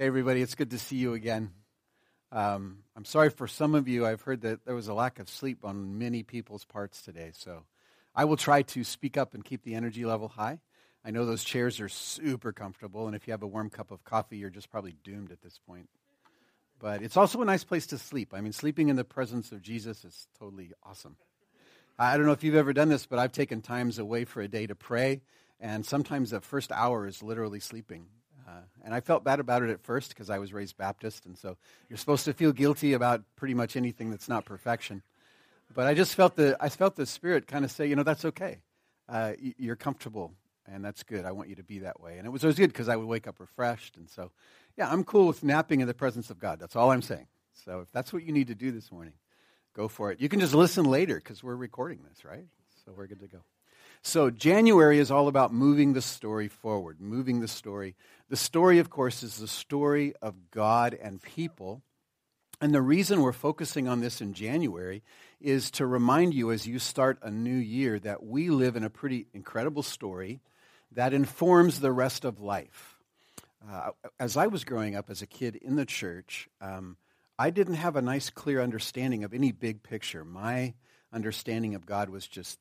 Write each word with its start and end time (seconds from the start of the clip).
Hey, 0.00 0.06
everybody, 0.06 0.42
it's 0.42 0.54
good 0.54 0.70
to 0.70 0.78
see 0.78 0.94
you 0.94 1.14
again. 1.14 1.50
Um, 2.30 2.84
I'm 2.94 3.04
sorry 3.04 3.30
for 3.30 3.48
some 3.48 3.74
of 3.74 3.88
you. 3.88 4.06
I've 4.06 4.22
heard 4.22 4.42
that 4.42 4.64
there 4.64 4.76
was 4.76 4.86
a 4.86 4.94
lack 4.94 5.18
of 5.18 5.28
sleep 5.28 5.64
on 5.64 5.98
many 5.98 6.22
people's 6.22 6.64
parts 6.64 7.02
today. 7.02 7.32
So 7.34 7.64
I 8.14 8.24
will 8.24 8.36
try 8.36 8.62
to 8.62 8.84
speak 8.84 9.16
up 9.16 9.34
and 9.34 9.44
keep 9.44 9.64
the 9.64 9.74
energy 9.74 10.04
level 10.04 10.28
high. 10.28 10.60
I 11.04 11.10
know 11.10 11.26
those 11.26 11.42
chairs 11.42 11.80
are 11.80 11.88
super 11.88 12.52
comfortable, 12.52 13.08
and 13.08 13.16
if 13.16 13.26
you 13.26 13.32
have 13.32 13.42
a 13.42 13.48
warm 13.48 13.70
cup 13.70 13.90
of 13.90 14.04
coffee, 14.04 14.36
you're 14.36 14.50
just 14.50 14.70
probably 14.70 14.94
doomed 15.02 15.32
at 15.32 15.42
this 15.42 15.58
point. 15.66 15.88
But 16.78 17.02
it's 17.02 17.16
also 17.16 17.42
a 17.42 17.44
nice 17.44 17.64
place 17.64 17.88
to 17.88 17.98
sleep. 17.98 18.32
I 18.32 18.40
mean, 18.40 18.52
sleeping 18.52 18.90
in 18.90 18.94
the 18.94 19.02
presence 19.02 19.50
of 19.50 19.62
Jesus 19.62 20.04
is 20.04 20.28
totally 20.38 20.70
awesome. 20.84 21.16
I 21.98 22.16
don't 22.16 22.26
know 22.26 22.30
if 22.30 22.44
you've 22.44 22.54
ever 22.54 22.72
done 22.72 22.88
this, 22.88 23.06
but 23.06 23.18
I've 23.18 23.32
taken 23.32 23.62
times 23.62 23.98
away 23.98 24.26
for 24.26 24.42
a 24.42 24.46
day 24.46 24.68
to 24.68 24.76
pray, 24.76 25.22
and 25.58 25.84
sometimes 25.84 26.30
the 26.30 26.40
first 26.40 26.70
hour 26.70 27.04
is 27.04 27.20
literally 27.20 27.58
sleeping. 27.58 28.06
Uh, 28.48 28.60
and 28.82 28.94
I 28.94 29.00
felt 29.00 29.24
bad 29.24 29.40
about 29.40 29.62
it 29.62 29.68
at 29.68 29.82
first 29.82 30.10
because 30.10 30.30
I 30.30 30.38
was 30.38 30.54
raised 30.54 30.78
Baptist, 30.78 31.26
and 31.26 31.36
so 31.36 31.58
you're 31.88 31.98
supposed 31.98 32.24
to 32.24 32.32
feel 32.32 32.52
guilty 32.52 32.94
about 32.94 33.22
pretty 33.36 33.52
much 33.52 33.76
anything 33.76 34.10
that's 34.10 34.28
not 34.28 34.46
perfection. 34.46 35.02
But 35.74 35.86
I 35.86 35.92
just 35.92 36.14
felt 36.14 36.36
the 36.36 36.56
I 36.58 36.70
felt 36.70 36.96
the 36.96 37.04
Spirit 37.04 37.46
kind 37.46 37.64
of 37.64 37.70
say, 37.70 37.86
you 37.86 37.96
know, 37.96 38.04
that's 38.04 38.24
okay. 38.24 38.60
Uh, 39.06 39.32
you're 39.38 39.76
comfortable, 39.76 40.32
and 40.66 40.82
that's 40.82 41.02
good. 41.02 41.26
I 41.26 41.32
want 41.32 41.50
you 41.50 41.56
to 41.56 41.62
be 41.62 41.80
that 41.80 42.00
way. 42.00 42.16
And 42.16 42.26
it 42.26 42.30
was 42.30 42.42
always 42.42 42.56
good 42.56 42.72
because 42.72 42.88
I 42.88 42.96
would 42.96 43.06
wake 43.06 43.26
up 43.26 43.38
refreshed, 43.38 43.98
and 43.98 44.08
so 44.08 44.30
yeah, 44.78 44.90
I'm 44.90 45.04
cool 45.04 45.26
with 45.26 45.44
napping 45.44 45.80
in 45.80 45.86
the 45.86 45.94
presence 45.94 46.30
of 46.30 46.38
God. 46.38 46.58
That's 46.58 46.76
all 46.76 46.90
I'm 46.90 47.02
saying. 47.02 47.26
So 47.52 47.80
if 47.80 47.92
that's 47.92 48.12
what 48.14 48.22
you 48.22 48.32
need 48.32 48.46
to 48.46 48.54
do 48.54 48.70
this 48.70 48.90
morning, 48.90 49.14
go 49.74 49.88
for 49.88 50.10
it. 50.10 50.20
You 50.20 50.30
can 50.30 50.40
just 50.40 50.54
listen 50.54 50.86
later 50.86 51.16
because 51.16 51.42
we're 51.42 51.56
recording 51.56 52.00
this, 52.08 52.24
right? 52.24 52.46
So 52.86 52.92
we're 52.96 53.08
good 53.08 53.20
to 53.20 53.28
go. 53.28 53.40
So, 54.02 54.30
January 54.30 54.98
is 54.98 55.10
all 55.10 55.28
about 55.28 55.52
moving 55.52 55.92
the 55.92 56.02
story 56.02 56.48
forward, 56.48 57.00
moving 57.00 57.40
the 57.40 57.48
story. 57.48 57.96
The 58.28 58.36
story, 58.36 58.78
of 58.78 58.90
course, 58.90 59.22
is 59.22 59.36
the 59.36 59.48
story 59.48 60.14
of 60.22 60.50
God 60.50 60.96
and 61.00 61.22
people. 61.22 61.82
And 62.60 62.74
the 62.74 62.82
reason 62.82 63.22
we're 63.22 63.32
focusing 63.32 63.86
on 63.86 64.00
this 64.00 64.20
in 64.20 64.34
January 64.34 65.02
is 65.40 65.70
to 65.72 65.86
remind 65.86 66.34
you 66.34 66.50
as 66.50 66.66
you 66.66 66.78
start 66.78 67.18
a 67.22 67.30
new 67.30 67.54
year 67.54 67.98
that 68.00 68.24
we 68.24 68.50
live 68.50 68.76
in 68.76 68.82
a 68.84 68.90
pretty 68.90 69.26
incredible 69.32 69.82
story 69.82 70.40
that 70.92 71.12
informs 71.12 71.80
the 71.80 71.92
rest 71.92 72.24
of 72.24 72.40
life. 72.40 72.98
Uh, 73.70 73.90
as 74.18 74.36
I 74.36 74.46
was 74.46 74.64
growing 74.64 74.96
up 74.96 75.10
as 75.10 75.22
a 75.22 75.26
kid 75.26 75.56
in 75.56 75.76
the 75.76 75.84
church, 75.84 76.48
um, 76.60 76.96
I 77.38 77.50
didn't 77.50 77.74
have 77.74 77.96
a 77.96 78.02
nice, 78.02 78.30
clear 78.30 78.60
understanding 78.60 79.22
of 79.22 79.32
any 79.32 79.52
big 79.52 79.82
picture. 79.82 80.24
My 80.24 80.74
understanding 81.12 81.74
of 81.74 81.86
God 81.86 82.08
was 82.08 82.26
just 82.26 82.58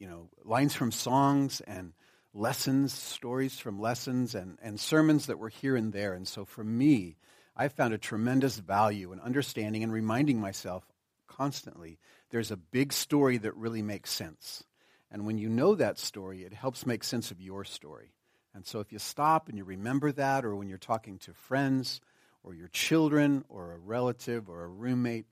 you 0.00 0.08
know, 0.08 0.28
lines 0.44 0.74
from 0.74 0.90
songs 0.90 1.60
and 1.60 1.92
lessons, 2.32 2.92
stories 2.92 3.58
from 3.58 3.78
lessons, 3.78 4.34
and, 4.34 4.58
and 4.62 4.80
sermons 4.80 5.26
that 5.26 5.38
were 5.38 5.50
here 5.50 5.76
and 5.76 5.92
there. 5.92 6.14
And 6.14 6.26
so 6.26 6.44
for 6.44 6.64
me, 6.64 7.16
I 7.54 7.68
found 7.68 7.92
a 7.92 7.98
tremendous 7.98 8.56
value 8.56 9.12
in 9.12 9.20
understanding 9.20 9.84
and 9.84 9.92
reminding 9.92 10.40
myself 10.40 10.84
constantly 11.28 11.98
there's 12.30 12.50
a 12.50 12.56
big 12.56 12.92
story 12.92 13.36
that 13.38 13.54
really 13.56 13.82
makes 13.82 14.10
sense. 14.10 14.64
And 15.10 15.26
when 15.26 15.38
you 15.38 15.48
know 15.48 15.74
that 15.74 15.98
story, 15.98 16.44
it 16.44 16.54
helps 16.54 16.86
make 16.86 17.04
sense 17.04 17.30
of 17.30 17.40
your 17.40 17.64
story. 17.64 18.14
And 18.54 18.66
so 18.66 18.80
if 18.80 18.92
you 18.92 18.98
stop 18.98 19.48
and 19.48 19.58
you 19.58 19.64
remember 19.64 20.12
that, 20.12 20.44
or 20.44 20.56
when 20.56 20.68
you're 20.68 20.78
talking 20.78 21.18
to 21.18 21.34
friends, 21.34 22.00
or 22.42 22.54
your 22.54 22.68
children, 22.68 23.44
or 23.48 23.72
a 23.72 23.78
relative, 23.78 24.48
or 24.48 24.64
a 24.64 24.68
roommate, 24.68 25.26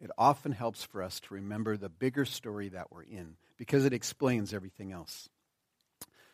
it 0.00 0.10
often 0.18 0.50
helps 0.50 0.82
for 0.82 1.02
us 1.02 1.20
to 1.20 1.34
remember 1.34 1.76
the 1.76 1.88
bigger 1.88 2.24
story 2.24 2.68
that 2.70 2.90
we're 2.90 3.04
in 3.04 3.36
because 3.58 3.84
it 3.84 3.92
explains 3.92 4.54
everything 4.54 4.92
else. 4.92 5.28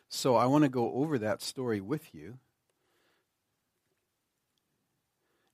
So 0.07 0.35
I 0.35 0.45
want 0.45 0.63
to 0.63 0.69
go 0.69 0.93
over 0.93 1.19
that 1.19 1.41
story 1.41 1.81
with 1.81 2.13
you. 2.13 2.37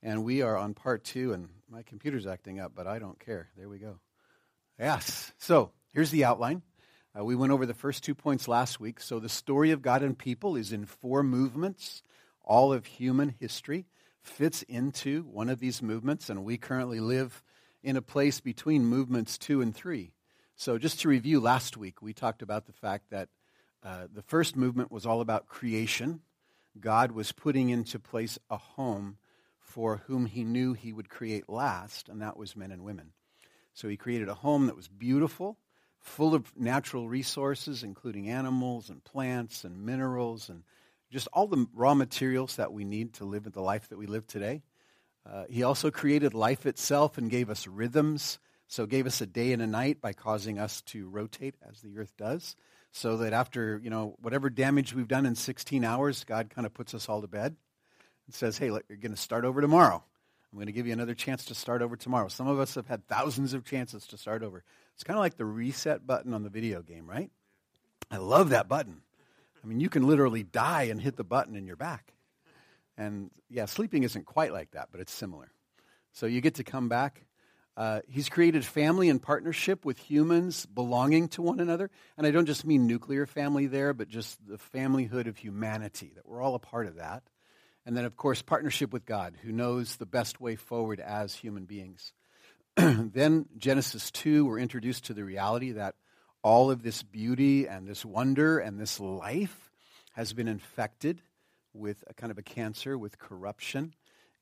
And 0.02 0.24
we 0.24 0.42
are 0.42 0.56
on 0.56 0.74
part 0.74 1.04
two, 1.04 1.32
and 1.32 1.48
my 1.70 1.82
computer's 1.82 2.26
acting 2.26 2.60
up, 2.60 2.72
but 2.74 2.86
I 2.86 2.98
don't 2.98 3.18
care. 3.18 3.48
There 3.56 3.68
we 3.68 3.78
go. 3.78 3.98
Yes. 4.78 5.32
So 5.38 5.70
here's 5.92 6.10
the 6.10 6.24
outline. 6.24 6.62
Uh, 7.18 7.24
we 7.24 7.36
went 7.36 7.52
over 7.52 7.66
the 7.66 7.74
first 7.74 8.02
two 8.04 8.14
points 8.14 8.48
last 8.48 8.80
week. 8.80 9.00
So 9.00 9.18
the 9.18 9.28
story 9.28 9.70
of 9.70 9.82
God 9.82 10.02
and 10.02 10.18
people 10.18 10.56
is 10.56 10.72
in 10.72 10.86
four 10.86 11.22
movements. 11.22 12.02
All 12.44 12.72
of 12.72 12.86
human 12.86 13.34
history 13.38 13.86
fits 14.22 14.62
into 14.62 15.22
one 15.22 15.48
of 15.48 15.60
these 15.60 15.82
movements, 15.82 16.30
and 16.30 16.44
we 16.44 16.56
currently 16.56 17.00
live 17.00 17.42
in 17.82 17.96
a 17.96 18.02
place 18.02 18.40
between 18.40 18.84
movements 18.84 19.38
two 19.38 19.60
and 19.60 19.74
three. 19.74 20.12
So, 20.56 20.78
just 20.78 21.00
to 21.00 21.08
review, 21.08 21.40
last 21.40 21.76
week 21.76 22.02
we 22.02 22.12
talked 22.12 22.42
about 22.42 22.66
the 22.66 22.72
fact 22.72 23.10
that 23.10 23.28
uh, 23.82 24.06
the 24.12 24.22
first 24.22 24.54
movement 24.56 24.92
was 24.92 25.06
all 25.06 25.20
about 25.20 25.48
creation. 25.48 26.20
God 26.78 27.12
was 27.12 27.32
putting 27.32 27.70
into 27.70 27.98
place 27.98 28.38
a 28.48 28.56
home 28.56 29.16
for 29.58 30.02
whom 30.06 30.26
he 30.26 30.44
knew 30.44 30.72
he 30.74 30.92
would 30.92 31.08
create 31.08 31.48
last, 31.48 32.08
and 32.08 32.22
that 32.22 32.36
was 32.36 32.54
men 32.54 32.70
and 32.70 32.84
women. 32.84 33.12
So, 33.74 33.88
he 33.88 33.96
created 33.96 34.28
a 34.28 34.34
home 34.34 34.66
that 34.66 34.76
was 34.76 34.88
beautiful, 34.88 35.58
full 35.98 36.34
of 36.34 36.56
natural 36.56 37.08
resources, 37.08 37.82
including 37.82 38.28
animals 38.28 38.88
and 38.90 39.02
plants 39.02 39.64
and 39.64 39.84
minerals 39.84 40.48
and 40.48 40.62
just 41.10 41.28
all 41.32 41.46
the 41.46 41.66
raw 41.74 41.94
materials 41.94 42.56
that 42.56 42.72
we 42.72 42.84
need 42.84 43.14
to 43.14 43.24
live 43.24 43.50
the 43.50 43.60
life 43.60 43.88
that 43.88 43.98
we 43.98 44.06
live 44.06 44.26
today. 44.26 44.62
Uh, 45.28 45.44
he 45.48 45.62
also 45.62 45.90
created 45.90 46.34
life 46.34 46.66
itself 46.66 47.18
and 47.18 47.30
gave 47.30 47.50
us 47.50 47.66
rhythms 47.66 48.38
so 48.72 48.86
gave 48.86 49.06
us 49.06 49.20
a 49.20 49.26
day 49.26 49.52
and 49.52 49.60
a 49.60 49.66
night 49.66 50.00
by 50.00 50.14
causing 50.14 50.58
us 50.58 50.80
to 50.80 51.06
rotate 51.06 51.54
as 51.70 51.82
the 51.82 51.98
earth 51.98 52.16
does, 52.16 52.56
so 52.90 53.18
that 53.18 53.34
after, 53.34 53.78
you 53.84 53.90
know, 53.90 54.16
whatever 54.22 54.48
damage 54.48 54.94
we've 54.94 55.08
done 55.08 55.26
in 55.26 55.34
16 55.34 55.84
hours, 55.84 56.24
God 56.24 56.48
kind 56.48 56.64
of 56.64 56.72
puts 56.72 56.94
us 56.94 57.06
all 57.06 57.20
to 57.20 57.28
bed 57.28 57.54
and 58.26 58.34
says, 58.34 58.56
hey, 58.56 58.70
look, 58.70 58.84
you're 58.88 58.96
going 58.96 59.12
to 59.12 59.20
start 59.20 59.44
over 59.44 59.60
tomorrow. 59.60 60.02
I'm 60.50 60.56
going 60.56 60.68
to 60.68 60.72
give 60.72 60.86
you 60.86 60.94
another 60.94 61.14
chance 61.14 61.44
to 61.46 61.54
start 61.54 61.82
over 61.82 61.96
tomorrow. 61.96 62.28
Some 62.28 62.48
of 62.48 62.58
us 62.58 62.74
have 62.76 62.86
had 62.86 63.06
thousands 63.06 63.52
of 63.52 63.66
chances 63.66 64.06
to 64.06 64.16
start 64.16 64.42
over. 64.42 64.64
It's 64.94 65.04
kind 65.04 65.18
of 65.18 65.22
like 65.22 65.36
the 65.36 65.44
reset 65.44 66.06
button 66.06 66.32
on 66.32 66.42
the 66.42 66.48
video 66.48 66.80
game, 66.80 67.06
right? 67.06 67.30
I 68.10 68.16
love 68.16 68.48
that 68.50 68.68
button. 68.68 69.02
I 69.62 69.66
mean, 69.66 69.80
you 69.80 69.90
can 69.90 70.06
literally 70.06 70.44
die 70.44 70.84
and 70.84 70.98
hit 70.98 71.16
the 71.16 71.24
button 71.24 71.56
and 71.56 71.66
you're 71.66 71.76
back. 71.76 72.14
And 72.96 73.30
yeah, 73.50 73.66
sleeping 73.66 74.04
isn't 74.04 74.24
quite 74.24 74.54
like 74.54 74.70
that, 74.70 74.88
but 74.90 75.02
it's 75.02 75.12
similar. 75.12 75.52
So 76.12 76.24
you 76.24 76.40
get 76.40 76.54
to 76.54 76.64
come 76.64 76.88
back 76.88 77.26
uh, 77.76 78.00
he's 78.08 78.28
created 78.28 78.64
family 78.64 79.08
and 79.08 79.22
partnership 79.22 79.84
with 79.84 79.98
humans 79.98 80.66
belonging 80.66 81.28
to 81.28 81.42
one 81.42 81.58
another. 81.58 81.90
And 82.18 82.26
I 82.26 82.30
don't 82.30 82.46
just 82.46 82.66
mean 82.66 82.86
nuclear 82.86 83.26
family 83.26 83.66
there, 83.66 83.94
but 83.94 84.08
just 84.08 84.38
the 84.46 84.58
familyhood 84.58 85.26
of 85.26 85.38
humanity, 85.38 86.12
that 86.14 86.28
we're 86.28 86.42
all 86.42 86.54
a 86.54 86.58
part 86.58 86.86
of 86.86 86.96
that. 86.96 87.22
And 87.86 87.96
then, 87.96 88.04
of 88.04 88.16
course, 88.16 88.42
partnership 88.42 88.92
with 88.92 89.06
God, 89.06 89.36
who 89.42 89.52
knows 89.52 89.96
the 89.96 90.06
best 90.06 90.40
way 90.40 90.54
forward 90.54 91.00
as 91.00 91.34
human 91.34 91.64
beings. 91.64 92.12
then, 92.76 93.46
Genesis 93.56 94.10
2, 94.10 94.44
we're 94.44 94.58
introduced 94.58 95.06
to 95.06 95.14
the 95.14 95.24
reality 95.24 95.72
that 95.72 95.94
all 96.42 96.70
of 96.70 96.82
this 96.82 97.02
beauty 97.02 97.66
and 97.66 97.88
this 97.88 98.04
wonder 98.04 98.58
and 98.58 98.78
this 98.78 99.00
life 99.00 99.70
has 100.12 100.32
been 100.32 100.48
infected 100.48 101.22
with 101.72 102.04
a 102.06 102.14
kind 102.14 102.30
of 102.30 102.38
a 102.38 102.42
cancer, 102.42 102.98
with 102.98 103.18
corruption 103.18 103.94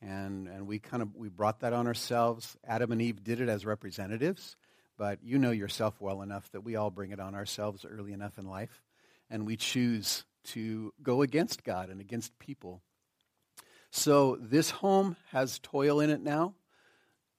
and 0.03 0.49
and 0.49 0.67
we 0.67 0.79
kind 0.79 1.03
of 1.03 1.15
we 1.15 1.29
brought 1.29 1.61
that 1.61 1.73
on 1.73 1.87
ourselves. 1.87 2.57
Adam 2.67 2.93
and 2.93 3.03
Eve 3.03 3.23
did 3.23 3.41
it 3.41 3.49
as 3.49 3.67
representatives, 3.67 4.57
but 4.97 5.19
you 5.23 5.39
know 5.39 5.51
yourself 5.51 6.01
well 6.01 6.23
enough 6.23 6.51
that 6.53 6.63
we 6.63 6.77
all 6.77 6.91
bring 6.91 7.11
it 7.11 7.21
on 7.21 7.35
ourselves 7.35 7.85
early 7.85 8.13
enough 8.13 8.39
in 8.39 8.47
life, 8.47 8.83
and 9.29 9.47
we 9.47 9.57
choose 9.57 10.25
to 10.43 10.93
go 11.03 11.23
against 11.23 11.65
God 11.65 11.91
and 11.91 12.01
against 12.01 12.39
people. 12.39 12.83
So 13.91 14.37
this 14.41 14.71
home 14.71 15.17
has 15.33 15.59
toil 15.59 16.01
in 16.01 16.11
it 16.11 16.23
now. 16.23 16.55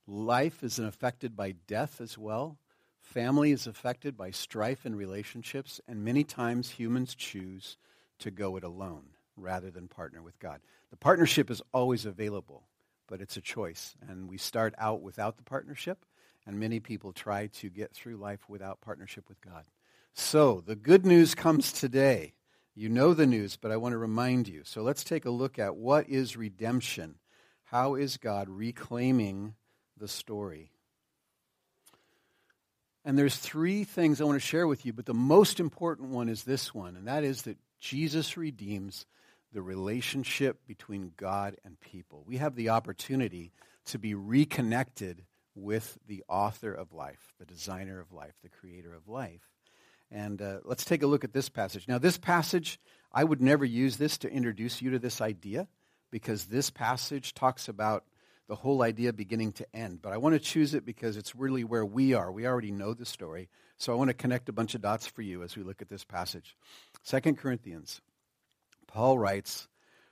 Life 0.05 0.63
is 0.63 0.77
affected 0.77 1.35
by 1.35 1.53
death 1.67 2.01
as 2.01 2.17
well. 2.17 2.57
Family 2.99 3.51
is 3.51 3.67
affected 3.67 4.15
by 4.15 4.31
strife 4.31 4.85
and 4.85 4.95
relationships, 4.95 5.81
and 5.87 6.03
many 6.03 6.23
times 6.23 6.71
humans 6.71 7.15
choose 7.15 7.77
to 8.19 8.29
go 8.29 8.55
it 8.57 8.63
alone 8.63 9.05
rather 9.35 9.71
than 9.71 9.87
partner 9.87 10.21
with 10.21 10.39
God. 10.39 10.61
The 10.89 10.97
partnership 10.97 11.49
is 11.49 11.61
always 11.73 12.05
available, 12.05 12.63
but 13.07 13.21
it's 13.21 13.37
a 13.37 13.41
choice. 13.41 13.95
And 14.07 14.29
we 14.29 14.37
start 14.37 14.73
out 14.77 15.01
without 15.01 15.37
the 15.37 15.43
partnership, 15.43 16.05
and 16.45 16.59
many 16.59 16.79
people 16.79 17.13
try 17.13 17.47
to 17.47 17.69
get 17.69 17.93
through 17.93 18.17
life 18.17 18.49
without 18.49 18.81
partnership 18.81 19.29
with 19.29 19.41
God. 19.41 19.65
So 20.13 20.61
the 20.65 20.75
good 20.75 21.05
news 21.05 21.35
comes 21.35 21.71
today. 21.71 22.33
You 22.75 22.89
know 22.89 23.13
the 23.13 23.27
news, 23.27 23.57
but 23.57 23.71
I 23.71 23.77
want 23.77 23.93
to 23.93 23.97
remind 23.97 24.47
you. 24.47 24.61
So 24.63 24.81
let's 24.81 25.03
take 25.03 25.25
a 25.25 25.29
look 25.29 25.59
at 25.59 25.75
what 25.75 26.09
is 26.09 26.37
redemption. 26.37 27.15
How 27.65 27.95
is 27.95 28.17
God 28.17 28.49
reclaiming 28.49 29.55
the 29.97 30.07
story? 30.07 30.71
And 33.03 33.17
there's 33.17 33.35
three 33.35 33.83
things 33.83 34.21
I 34.21 34.25
want 34.25 34.35
to 34.35 34.47
share 34.47 34.67
with 34.67 34.85
you, 34.85 34.93
but 34.93 35.05
the 35.05 35.13
most 35.13 35.59
important 35.59 36.09
one 36.09 36.29
is 36.29 36.43
this 36.43 36.73
one, 36.73 36.95
and 36.95 37.07
that 37.07 37.23
is 37.23 37.43
that 37.43 37.57
Jesus 37.79 38.37
redeems 38.37 39.05
the 39.53 39.61
relationship 39.61 40.65
between 40.67 41.11
God 41.17 41.57
and 41.65 41.79
people. 41.79 42.23
We 42.25 42.37
have 42.37 42.55
the 42.55 42.69
opportunity 42.69 43.51
to 43.85 43.99
be 43.99 44.13
reconnected 44.13 45.23
with 45.55 45.97
the 46.07 46.23
author 46.29 46.73
of 46.73 46.93
life, 46.93 47.33
the 47.39 47.45
designer 47.45 47.99
of 47.99 48.13
life, 48.13 48.33
the 48.41 48.49
creator 48.49 48.93
of 48.93 49.07
life. 49.07 49.49
And 50.09 50.41
uh, 50.41 50.59
let's 50.63 50.85
take 50.85 51.03
a 51.03 51.07
look 51.07 51.23
at 51.23 51.33
this 51.33 51.49
passage. 51.49 51.87
Now, 51.87 51.97
this 51.97 52.17
passage, 52.17 52.79
I 53.11 53.23
would 53.23 53.41
never 53.41 53.65
use 53.65 53.97
this 53.97 54.17
to 54.19 54.31
introduce 54.31 54.81
you 54.81 54.91
to 54.91 54.99
this 54.99 55.21
idea, 55.21 55.67
because 56.11 56.45
this 56.45 56.69
passage 56.69 57.33
talks 57.33 57.69
about 57.69 58.03
the 58.47 58.55
whole 58.55 58.81
idea 58.81 59.13
beginning 59.13 59.53
to 59.53 59.75
end. 59.75 60.01
But 60.01 60.11
I 60.11 60.17
want 60.17 60.33
to 60.35 60.39
choose 60.39 60.73
it 60.73 60.85
because 60.85 61.15
it's 61.15 61.35
really 61.35 61.63
where 61.63 61.85
we 61.85 62.13
are. 62.13 62.31
We 62.31 62.45
already 62.45 62.71
know 62.71 62.93
the 62.93 63.05
story. 63.05 63.47
So 63.77 63.93
I 63.93 63.95
want 63.95 64.09
to 64.09 64.13
connect 64.13 64.49
a 64.49 64.53
bunch 64.53 64.75
of 64.75 64.81
dots 64.81 65.07
for 65.07 65.21
you 65.21 65.41
as 65.41 65.55
we 65.55 65.63
look 65.63 65.81
at 65.81 65.87
this 65.87 66.03
passage. 66.03 66.57
2 67.07 67.21
Corinthians, 67.35 68.01
Paul 68.93 69.17
writes, 69.17 69.67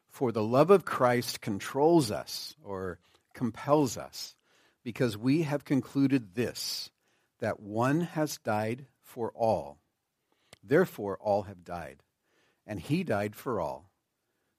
For 0.09 0.31
the 0.31 0.43
love 0.43 0.69
of 0.71 0.85
Christ 0.85 1.41
controls 1.41 2.11
us 2.11 2.55
or 2.63 2.99
compels 3.33 3.97
us, 3.97 4.35
because 4.83 5.17
we 5.17 5.43
have 5.43 5.65
concluded 5.65 6.35
this, 6.35 6.89
that 7.39 7.59
one 7.59 8.01
has 8.01 8.37
died 8.37 8.85
for 9.01 9.31
all. 9.35 9.79
Therefore, 10.63 11.17
all 11.21 11.43
have 11.43 11.63
died. 11.63 12.03
And 12.65 12.79
he 12.79 13.03
died 13.03 13.35
for 13.35 13.59
all, 13.59 13.89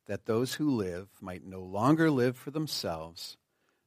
that 0.07 0.27
those 0.27 0.55
who 0.55 0.71
live 0.71 1.09
might 1.21 1.45
no 1.45 1.61
longer 1.61 2.11
live 2.11 2.37
for 2.37 2.51
themselves 2.51 3.37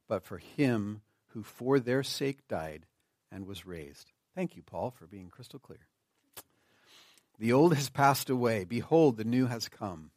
but 0.08 0.24
for 0.24 0.38
him 0.38 1.00
who 1.28 1.42
for 1.42 1.80
their 1.80 2.02
sake 2.02 2.46
died 2.48 2.86
and 3.30 3.46
was 3.46 3.66
raised. 3.66 4.12
Thank 4.34 4.56
you, 4.56 4.62
Paul, 4.62 4.90
for 4.90 5.06
being 5.06 5.28
crystal 5.28 5.58
clear. 5.58 5.86
The 7.38 7.52
old 7.52 7.74
has 7.74 7.88
passed 7.88 8.30
away. 8.30 8.64
Behold, 8.64 9.16
the 9.16 9.24
new 9.24 9.46
has 9.46 9.68
come. 9.68 10.10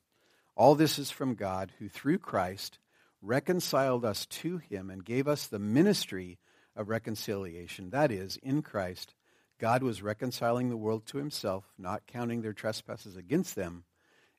All 0.57 0.73
this 0.73 0.97
is 0.97 1.11
from 1.11 1.35
God, 1.35 1.71
who 1.77 1.87
through 1.87 2.17
Christ 2.17 2.79
reconciled 3.21 4.03
us 4.03 4.25
to 4.25 4.57
him 4.57 4.89
and 4.89 5.05
gave 5.05 5.27
us 5.27 5.45
the 5.45 5.59
ministry 5.59 6.39
of 6.75 6.89
reconciliation. 6.89 7.91
That 7.91 8.11
is, 8.11 8.37
in 8.37 8.63
Christ, 8.63 9.13
God 9.59 9.83
was 9.83 10.01
reconciling 10.01 10.69
the 10.69 10.75
world 10.75 11.05
to 11.07 11.19
himself, 11.19 11.63
not 11.77 12.07
counting 12.07 12.41
their 12.41 12.53
trespasses 12.53 13.15
against 13.15 13.55
them, 13.55 13.83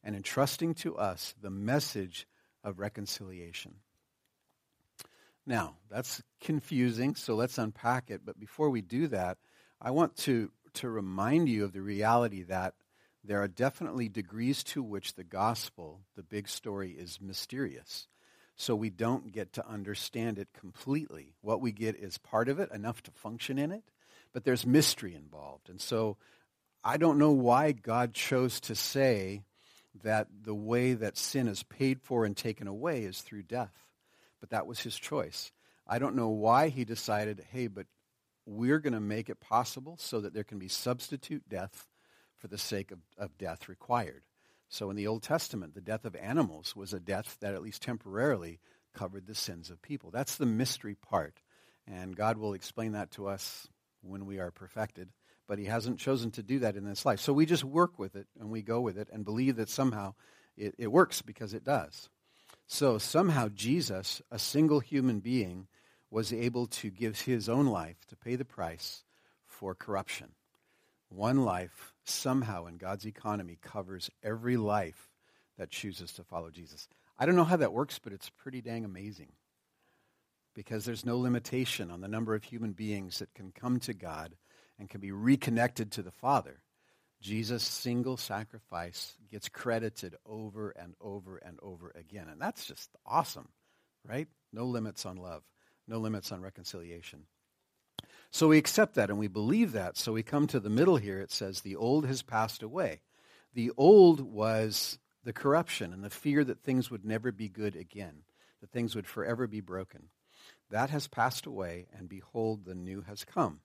and 0.02 0.16
entrusting 0.16 0.74
to 0.74 0.96
us 0.96 1.36
the 1.40 1.50
message 1.50 2.26
of 2.64 2.80
reconciliation. 2.80 3.76
Now, 5.46 5.76
that's 5.88 6.20
confusing, 6.40 7.14
so 7.14 7.36
let's 7.36 7.58
unpack 7.58 8.10
it. 8.10 8.22
But 8.24 8.40
before 8.40 8.70
we 8.70 8.82
do 8.82 9.06
that, 9.06 9.38
I 9.80 9.92
want 9.92 10.16
to, 10.18 10.50
to 10.74 10.88
remind 10.88 11.48
you 11.48 11.64
of 11.64 11.72
the 11.72 11.80
reality 11.80 12.42
that 12.42 12.74
there 13.28 13.42
are 13.42 13.48
definitely 13.48 14.08
degrees 14.08 14.64
to 14.64 14.82
which 14.82 15.14
the 15.14 15.24
gospel, 15.24 16.00
the 16.16 16.22
big 16.22 16.48
story, 16.48 16.90
is 16.90 17.20
mysterious. 17.20 18.08
So 18.56 18.74
we 18.74 18.90
don't 18.90 19.30
get 19.30 19.52
to 19.52 19.68
understand 19.68 20.38
it 20.38 20.48
completely. 20.52 21.36
What 21.40 21.60
we 21.60 21.70
get 21.70 21.94
is 21.94 22.18
part 22.18 22.48
of 22.48 22.58
it, 22.58 22.72
enough 22.72 23.02
to 23.04 23.12
function 23.12 23.58
in 23.58 23.70
it, 23.70 23.84
but 24.32 24.44
there's 24.44 24.66
mystery 24.66 25.14
involved. 25.14 25.68
And 25.68 25.80
so 25.80 26.16
I 26.82 26.96
don't 26.96 27.18
know 27.18 27.30
why 27.30 27.70
God 27.70 28.14
chose 28.14 28.58
to 28.62 28.74
say 28.74 29.42
that 30.02 30.26
the 30.42 30.54
way 30.54 30.94
that 30.94 31.16
sin 31.16 31.46
is 31.46 31.62
paid 31.62 32.00
for 32.00 32.24
and 32.24 32.36
taken 32.36 32.66
away 32.66 33.04
is 33.04 33.20
through 33.20 33.44
death 33.44 33.88
but 34.40 34.50
that 34.50 34.66
was 34.66 34.80
his 34.80 34.96
choice. 34.96 35.52
I 35.86 35.98
don't 35.98 36.16
know 36.16 36.28
why 36.28 36.68
he 36.68 36.84
decided, 36.84 37.44
hey, 37.50 37.66
but 37.66 37.86
we're 38.46 38.78
going 38.78 38.92
to 38.92 39.00
make 39.00 39.28
it 39.28 39.40
possible 39.40 39.96
so 39.98 40.20
that 40.20 40.34
there 40.34 40.44
can 40.44 40.58
be 40.58 40.68
substitute 40.68 41.48
death 41.48 41.86
for 42.38 42.48
the 42.48 42.58
sake 42.58 42.90
of, 42.90 42.98
of 43.16 43.36
death 43.38 43.68
required. 43.68 44.22
So 44.68 44.90
in 44.90 44.96
the 44.96 45.06
Old 45.06 45.22
Testament, 45.22 45.74
the 45.74 45.80
death 45.80 46.04
of 46.04 46.14
animals 46.16 46.76
was 46.76 46.92
a 46.92 47.00
death 47.00 47.36
that 47.40 47.54
at 47.54 47.62
least 47.62 47.82
temporarily 47.82 48.60
covered 48.94 49.26
the 49.26 49.34
sins 49.34 49.70
of 49.70 49.82
people. 49.82 50.10
That's 50.10 50.36
the 50.36 50.46
mystery 50.46 50.94
part. 50.94 51.40
And 51.86 52.16
God 52.16 52.36
will 52.36 52.52
explain 52.52 52.92
that 52.92 53.10
to 53.12 53.28
us 53.28 53.66
when 54.02 54.26
we 54.26 54.38
are 54.38 54.50
perfected. 54.50 55.08
But 55.46 55.58
he 55.58 55.64
hasn't 55.64 55.98
chosen 55.98 56.30
to 56.32 56.42
do 56.42 56.58
that 56.58 56.76
in 56.76 56.84
this 56.84 57.06
life. 57.06 57.20
So 57.20 57.32
we 57.32 57.46
just 57.46 57.64
work 57.64 57.98
with 57.98 58.16
it 58.16 58.26
and 58.38 58.50
we 58.50 58.60
go 58.60 58.80
with 58.80 58.98
it 58.98 59.08
and 59.10 59.24
believe 59.24 59.56
that 59.56 59.70
somehow 59.70 60.14
it, 60.56 60.74
it 60.76 60.92
works 60.92 61.22
because 61.22 61.54
it 61.54 61.64
does. 61.64 62.10
So 62.66 62.98
somehow 62.98 63.48
Jesus, 63.48 64.20
a 64.30 64.38
single 64.38 64.80
human 64.80 65.20
being, 65.20 65.68
was 66.10 66.32
able 66.32 66.66
to 66.66 66.90
give 66.90 67.22
his 67.22 67.48
own 67.48 67.66
life 67.66 67.96
to 68.08 68.16
pay 68.16 68.36
the 68.36 68.44
price 68.44 69.04
for 69.46 69.74
corruption. 69.74 70.32
One 71.08 71.44
life 71.44 71.94
somehow 72.08 72.66
in 72.66 72.76
God's 72.76 73.06
economy 73.06 73.58
covers 73.60 74.10
every 74.22 74.56
life 74.56 75.10
that 75.56 75.70
chooses 75.70 76.12
to 76.14 76.24
follow 76.24 76.50
Jesus. 76.50 76.88
I 77.18 77.26
don't 77.26 77.36
know 77.36 77.44
how 77.44 77.56
that 77.56 77.72
works, 77.72 77.98
but 77.98 78.12
it's 78.12 78.30
pretty 78.30 78.60
dang 78.60 78.84
amazing 78.84 79.32
because 80.54 80.84
there's 80.84 81.06
no 81.06 81.18
limitation 81.18 81.90
on 81.90 82.00
the 82.00 82.08
number 82.08 82.34
of 82.34 82.44
human 82.44 82.72
beings 82.72 83.18
that 83.18 83.34
can 83.34 83.52
come 83.52 83.78
to 83.80 83.94
God 83.94 84.34
and 84.78 84.88
can 84.88 85.00
be 85.00 85.12
reconnected 85.12 85.92
to 85.92 86.02
the 86.02 86.10
Father. 86.10 86.60
Jesus' 87.20 87.64
single 87.64 88.16
sacrifice 88.16 89.14
gets 89.30 89.48
credited 89.48 90.14
over 90.24 90.70
and 90.70 90.94
over 91.00 91.36
and 91.38 91.58
over 91.62 91.92
again. 91.94 92.28
And 92.28 92.40
that's 92.40 92.64
just 92.64 92.90
awesome, 93.04 93.48
right? 94.04 94.28
No 94.52 94.64
limits 94.64 95.04
on 95.04 95.16
love, 95.16 95.42
no 95.86 95.98
limits 95.98 96.30
on 96.30 96.40
reconciliation. 96.40 97.24
So 98.30 98.48
we 98.48 98.58
accept 98.58 98.94
that 98.94 99.10
and 99.10 99.18
we 99.18 99.28
believe 99.28 99.72
that. 99.72 99.96
So 99.96 100.12
we 100.12 100.22
come 100.22 100.46
to 100.48 100.60
the 100.60 100.70
middle 100.70 100.96
here. 100.96 101.20
It 101.20 101.32
says, 101.32 101.60
The 101.60 101.76
old 101.76 102.06
has 102.06 102.22
passed 102.22 102.62
away. 102.62 103.00
The 103.54 103.72
old 103.76 104.20
was 104.20 104.98
the 105.24 105.32
corruption 105.32 105.92
and 105.92 106.04
the 106.04 106.10
fear 106.10 106.44
that 106.44 106.62
things 106.62 106.90
would 106.90 107.04
never 107.04 107.32
be 107.32 107.48
good 107.48 107.76
again, 107.76 108.22
that 108.60 108.70
things 108.70 108.94
would 108.94 109.06
forever 109.06 109.46
be 109.46 109.60
broken. 109.60 110.08
That 110.70 110.90
has 110.90 111.08
passed 111.08 111.46
away, 111.46 111.86
and 111.96 112.08
behold, 112.08 112.64
the 112.64 112.74
new 112.74 113.02
has 113.02 113.24
come. 113.24 113.60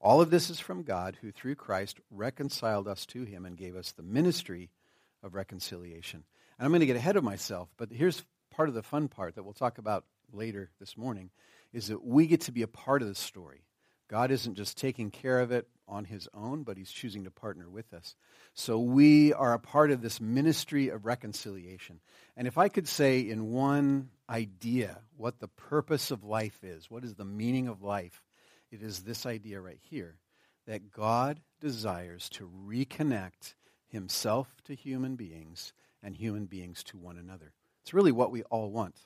All 0.00 0.20
of 0.20 0.30
this 0.30 0.50
is 0.50 0.60
from 0.60 0.82
God, 0.82 1.16
who 1.22 1.32
through 1.32 1.54
Christ 1.54 1.98
reconciled 2.10 2.86
us 2.86 3.06
to 3.06 3.24
him 3.24 3.46
and 3.46 3.56
gave 3.56 3.74
us 3.74 3.92
the 3.92 4.02
ministry 4.02 4.68
of 5.22 5.34
reconciliation. 5.34 6.24
And 6.58 6.66
I'm 6.66 6.70
going 6.70 6.80
to 6.80 6.86
get 6.86 6.96
ahead 6.96 7.16
of 7.16 7.24
myself, 7.24 7.70
but 7.78 7.90
here's 7.90 8.22
part 8.50 8.68
of 8.68 8.74
the 8.74 8.82
fun 8.82 9.08
part 9.08 9.34
that 9.34 9.42
we'll 9.42 9.54
talk 9.54 9.78
about 9.78 10.04
later 10.32 10.70
this 10.78 10.96
morning 10.96 11.30
is 11.72 11.88
that 11.88 12.04
we 12.04 12.26
get 12.26 12.42
to 12.42 12.52
be 12.52 12.62
a 12.62 12.68
part 12.68 13.00
of 13.00 13.08
the 13.08 13.14
story. 13.14 13.62
God 14.08 14.30
isn't 14.30 14.54
just 14.54 14.76
taking 14.76 15.10
care 15.10 15.40
of 15.40 15.50
it 15.50 15.66
on 15.88 16.04
his 16.04 16.28
own, 16.34 16.62
but 16.62 16.76
he's 16.76 16.90
choosing 16.90 17.24
to 17.24 17.30
partner 17.30 17.68
with 17.68 17.92
us. 17.92 18.14
So 18.54 18.78
we 18.78 19.32
are 19.32 19.52
a 19.52 19.58
part 19.58 19.90
of 19.90 20.00
this 20.00 20.20
ministry 20.20 20.88
of 20.88 21.06
reconciliation. 21.06 22.00
And 22.36 22.46
if 22.46 22.58
I 22.58 22.68
could 22.68 22.88
say 22.88 23.20
in 23.20 23.52
one 23.52 24.10
idea 24.28 24.98
what 25.16 25.40
the 25.40 25.48
purpose 25.48 26.10
of 26.10 26.24
life 26.24 26.62
is, 26.62 26.90
what 26.90 27.04
is 27.04 27.14
the 27.14 27.24
meaning 27.24 27.68
of 27.68 27.82
life, 27.82 28.22
it 28.70 28.82
is 28.82 29.02
this 29.02 29.26
idea 29.26 29.60
right 29.60 29.80
here 29.82 30.16
that 30.66 30.90
God 30.90 31.40
desires 31.60 32.28
to 32.30 32.50
reconnect 32.66 33.54
himself 33.88 34.48
to 34.64 34.74
human 34.74 35.16
beings 35.16 35.72
and 36.02 36.14
human 36.14 36.46
beings 36.46 36.82
to 36.84 36.96
one 36.96 37.18
another. 37.18 37.52
It's 37.82 37.94
really 37.94 38.12
what 38.12 38.30
we 38.30 38.42
all 38.44 38.70
want. 38.70 38.96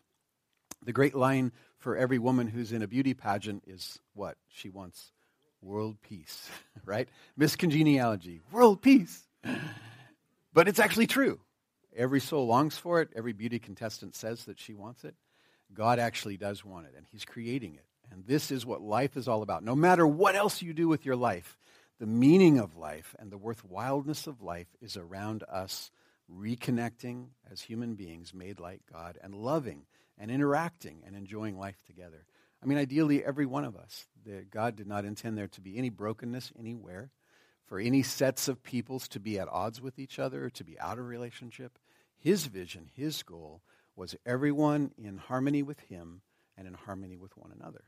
The 0.85 0.93
great 0.93 1.15
line 1.15 1.53
for 1.79 1.97
every 1.97 2.19
woman 2.19 2.47
who's 2.47 2.73
in 2.73 2.82
a 2.82 2.89
beauty 2.89 3.15
pageant 3.15 3.65
is 3.67 3.99
what? 4.15 4.37
She 4.49 4.70
wants 4.70 5.13
world 5.61 5.97
peace, 6.03 6.49
right? 6.85 7.08
Miss 7.37 7.56
Congeniality, 7.56 8.41
world 8.53 8.82
peace. 8.82 9.27
But 10.53 10.69
it's 10.69 10.79
actually 10.79 11.06
true. 11.06 11.41
Every 11.97 12.20
soul 12.20 12.47
longs 12.47 12.77
for 12.77 13.01
it. 13.01 13.11
Every 13.15 13.32
beauty 13.32 13.58
contestant 13.58 14.15
says 14.15 14.44
that 14.44 14.58
she 14.58 14.75
wants 14.75 15.05
it. 15.05 15.15
God 15.73 15.99
actually 15.99 16.37
does 16.37 16.65
want 16.65 16.87
it, 16.87 16.94
and 16.97 17.06
He's 17.11 17.25
creating 17.25 17.75
it. 17.75 17.85
And 18.11 18.25
this 18.27 18.51
is 18.51 18.65
what 18.65 18.81
life 18.81 19.17
is 19.17 19.29
all 19.29 19.43
about. 19.43 19.63
No 19.63 19.75
matter 19.75 20.06
what 20.06 20.35
else 20.35 20.63
you 20.63 20.73
do 20.73 20.89
with 20.89 21.05
your 21.05 21.17
life, 21.17 21.58
the 22.01 22.06
meaning 22.06 22.58
of 22.58 22.77
life 22.77 23.15
and 23.19 23.31
the 23.31 23.39
worthwhileness 23.39 24.27
of 24.27 24.41
life 24.41 24.69
is 24.81 24.97
around 24.97 25.44
us 25.51 25.91
reconnecting 26.32 27.27
as 27.51 27.61
human 27.61 27.94
beings 27.94 28.32
made 28.32 28.61
like 28.61 28.81
God 28.93 29.19
and 29.23 29.35
loving 29.35 29.82
and 30.19 30.31
interacting 30.31 31.03
and 31.06 31.17
enjoying 31.17 31.58
life 31.58 31.82
together. 31.87 32.25
I 32.63 32.67
mean, 32.67 32.79
ideally, 32.79 33.25
every 33.25 33.46
one 33.46 33.65
of 33.65 33.77
us. 33.77 34.06
The, 34.25 34.44
God 34.51 34.77
did 34.77 34.87
not 34.87 35.05
intend 35.05 35.39
there 35.39 35.48
to 35.48 35.60
be 35.60 35.79
any 35.79 35.91
brokenness 35.91 36.53
anywhere, 36.58 37.10
for 37.67 37.79
any 37.79 38.03
sets 38.03 38.48
of 38.48 38.63
peoples 38.63 39.08
to 39.08 39.20
be 39.20 39.39
at 39.39 39.48
odds 39.48 39.81
with 39.81 39.98
each 39.98 40.19
other, 40.19 40.46
or 40.46 40.51
to 40.51 40.65
be 40.65 40.79
out 40.81 40.98
of 40.98 41.06
relationship. 41.06 41.79
His 42.19 42.46
vision, 42.46 42.91
his 42.94 43.22
goal, 43.22 43.63
was 43.94 44.17
everyone 44.27 44.93
in 44.96 45.19
harmony 45.19 45.63
with 45.63 45.81
him 45.81 46.22
and 46.56 46.67
in 46.67 46.75
harmony 46.75 47.17
with 47.17 47.37
one 47.37 47.53
another. 47.58 47.84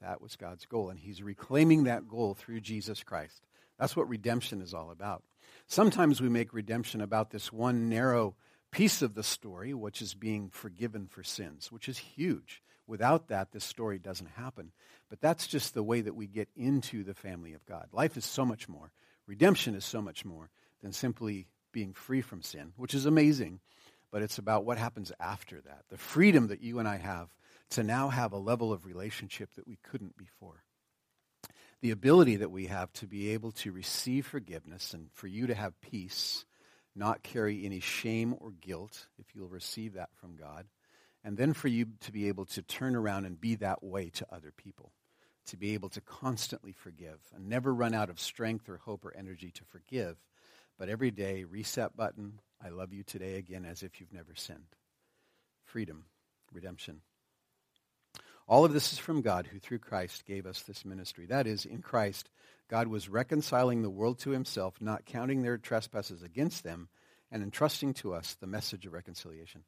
That 0.00 0.20
was 0.20 0.36
God's 0.36 0.66
goal, 0.66 0.90
and 0.90 0.98
He's 0.98 1.22
reclaiming 1.22 1.84
that 1.84 2.08
goal 2.08 2.34
through 2.34 2.60
Jesus 2.60 3.02
Christ. 3.02 3.42
That's 3.78 3.96
what 3.96 4.08
redemption 4.08 4.60
is 4.60 4.74
all 4.74 4.90
about. 4.90 5.22
Sometimes 5.66 6.20
we 6.20 6.28
make 6.28 6.52
redemption 6.52 7.00
about 7.00 7.30
this 7.30 7.52
one 7.52 7.88
narrow 7.88 8.36
piece 8.70 9.02
of 9.02 9.14
the 9.14 9.22
story, 9.22 9.72
which 9.74 10.02
is 10.02 10.14
being 10.14 10.50
forgiven 10.50 11.06
for 11.06 11.22
sins, 11.22 11.72
which 11.72 11.88
is 11.88 11.98
huge. 11.98 12.62
Without 12.86 13.28
that, 13.28 13.52
this 13.52 13.64
story 13.64 13.98
doesn't 13.98 14.30
happen. 14.30 14.72
But 15.08 15.20
that's 15.20 15.46
just 15.46 15.74
the 15.74 15.82
way 15.82 16.00
that 16.00 16.14
we 16.14 16.26
get 16.26 16.48
into 16.56 17.04
the 17.04 17.14
family 17.14 17.52
of 17.52 17.66
God. 17.66 17.88
Life 17.92 18.16
is 18.16 18.24
so 18.24 18.44
much 18.44 18.68
more. 18.68 18.92
Redemption 19.26 19.74
is 19.74 19.84
so 19.84 20.00
much 20.00 20.24
more 20.24 20.50
than 20.82 20.92
simply 20.92 21.48
being 21.72 21.92
free 21.92 22.20
from 22.20 22.42
sin, 22.42 22.72
which 22.76 22.94
is 22.94 23.06
amazing, 23.06 23.60
but 24.10 24.22
it's 24.22 24.38
about 24.38 24.64
what 24.64 24.78
happens 24.78 25.12
after 25.18 25.60
that. 25.62 25.82
The 25.90 25.98
freedom 25.98 26.48
that 26.48 26.62
you 26.62 26.78
and 26.78 26.88
I 26.88 26.96
have 26.96 27.28
to 27.70 27.82
now 27.82 28.08
have 28.08 28.32
a 28.32 28.38
level 28.38 28.72
of 28.72 28.86
relationship 28.86 29.52
that 29.54 29.66
we 29.66 29.78
couldn't 29.82 30.16
before. 30.16 30.62
The 31.82 31.90
ability 31.90 32.36
that 32.36 32.50
we 32.50 32.66
have 32.66 32.92
to 32.94 33.06
be 33.06 33.30
able 33.30 33.52
to 33.52 33.72
receive 33.72 34.26
forgiveness 34.26 34.94
and 34.94 35.10
for 35.12 35.26
you 35.26 35.48
to 35.48 35.54
have 35.54 35.80
peace, 35.80 36.46
not 36.96 37.22
carry 37.22 37.64
any 37.64 37.80
shame 37.80 38.34
or 38.40 38.52
guilt 38.52 39.06
if 39.18 39.34
you'll 39.34 39.48
receive 39.48 39.94
that 39.94 40.10
from 40.14 40.36
God, 40.36 40.66
And 41.26 41.36
then 41.36 41.54
for 41.54 41.66
you 41.66 41.86
to 42.02 42.12
be 42.12 42.28
able 42.28 42.44
to 42.46 42.62
turn 42.62 42.94
around 42.94 43.24
and 43.24 43.40
be 43.40 43.56
that 43.56 43.82
way 43.82 44.10
to 44.10 44.26
other 44.32 44.52
people, 44.56 44.92
to 45.46 45.56
be 45.56 45.74
able 45.74 45.88
to 45.88 46.00
constantly 46.00 46.70
forgive 46.70 47.18
and 47.34 47.48
never 47.48 47.74
run 47.74 47.94
out 47.94 48.10
of 48.10 48.20
strength 48.20 48.68
or 48.68 48.76
hope 48.76 49.04
or 49.04 49.12
energy 49.16 49.50
to 49.50 49.64
forgive, 49.64 50.16
but 50.78 50.88
every 50.88 51.10
day, 51.10 51.42
reset 51.42 51.96
button, 51.96 52.40
I 52.64 52.68
love 52.68 52.92
you 52.92 53.02
today 53.02 53.38
again 53.38 53.64
as 53.64 53.82
if 53.82 54.00
you've 54.00 54.12
never 54.12 54.36
sinned. 54.36 54.76
Freedom, 55.64 56.04
redemption. 56.52 57.00
All 58.48 58.64
of 58.64 58.72
this 58.72 58.92
is 58.92 58.98
from 58.98 59.22
God, 59.22 59.48
who 59.48 59.58
through 59.58 59.80
Christ 59.80 60.24
gave 60.24 60.46
us 60.46 60.62
this 60.62 60.84
ministry. 60.84 61.26
That 61.26 61.46
is, 61.48 61.64
in 61.64 61.82
Christ, 61.82 62.30
God 62.68 62.86
was 62.86 63.08
reconciling 63.08 63.82
the 63.82 63.90
world 63.90 64.20
to 64.20 64.30
himself, 64.30 64.80
not 64.80 65.04
counting 65.04 65.42
their 65.42 65.58
trespasses 65.58 66.22
against 66.22 66.62
them, 66.62 66.88
and 67.30 67.42
entrusting 67.42 67.94
to 67.94 68.14
us 68.14 68.34
the 68.34 68.46
message 68.46 68.86
of 68.86 68.92
reconciliation. 68.92 69.64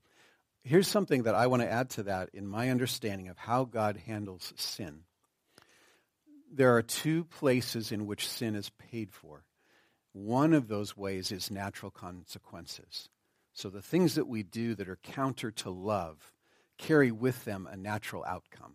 Here's 0.62 0.86
something 0.86 1.24
that 1.24 1.34
I 1.34 1.48
want 1.48 1.62
to 1.62 1.70
add 1.70 1.90
to 1.90 2.04
that 2.04 2.30
in 2.32 2.46
my 2.46 2.70
understanding 2.70 3.28
of 3.28 3.36
how 3.36 3.64
God 3.64 3.96
handles 4.06 4.52
sin. 4.56 5.00
There 6.52 6.76
are 6.76 6.82
two 6.82 7.24
places 7.24 7.90
in 7.90 8.06
which 8.06 8.28
sin 8.28 8.54
is 8.54 8.70
paid 8.70 9.12
for. 9.12 9.44
One 10.12 10.54
of 10.54 10.68
those 10.68 10.96
ways 10.96 11.32
is 11.32 11.50
natural 11.50 11.90
consequences. 11.90 13.08
So 13.52 13.70
the 13.70 13.82
things 13.82 14.14
that 14.14 14.28
we 14.28 14.44
do 14.44 14.74
that 14.76 14.88
are 14.88 14.98
counter 15.02 15.50
to 15.50 15.70
love 15.70 16.32
carry 16.78 17.10
with 17.10 17.44
them 17.44 17.68
a 17.70 17.76
natural 17.76 18.24
outcome. 18.24 18.74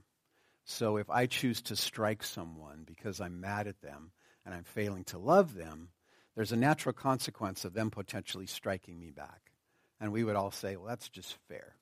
So 0.65 0.97
if 0.97 1.09
I 1.09 1.25
choose 1.25 1.61
to 1.63 1.75
strike 1.75 2.23
someone 2.23 2.83
because 2.85 3.19
I'm 3.19 3.41
mad 3.41 3.67
at 3.67 3.81
them 3.81 4.11
and 4.45 4.53
I'm 4.53 4.63
failing 4.63 5.03
to 5.05 5.17
love 5.17 5.55
them, 5.55 5.89
there's 6.35 6.51
a 6.51 6.57
natural 6.57 6.93
consequence 6.93 7.65
of 7.65 7.73
them 7.73 7.91
potentially 7.91 8.47
striking 8.47 8.99
me 8.99 9.09
back. 9.11 9.51
And 9.99 10.11
we 10.11 10.23
would 10.23 10.35
all 10.35 10.51
say, 10.51 10.75
well, 10.75 10.87
that's 10.87 11.09
just 11.09 11.37
fair. 11.47 11.75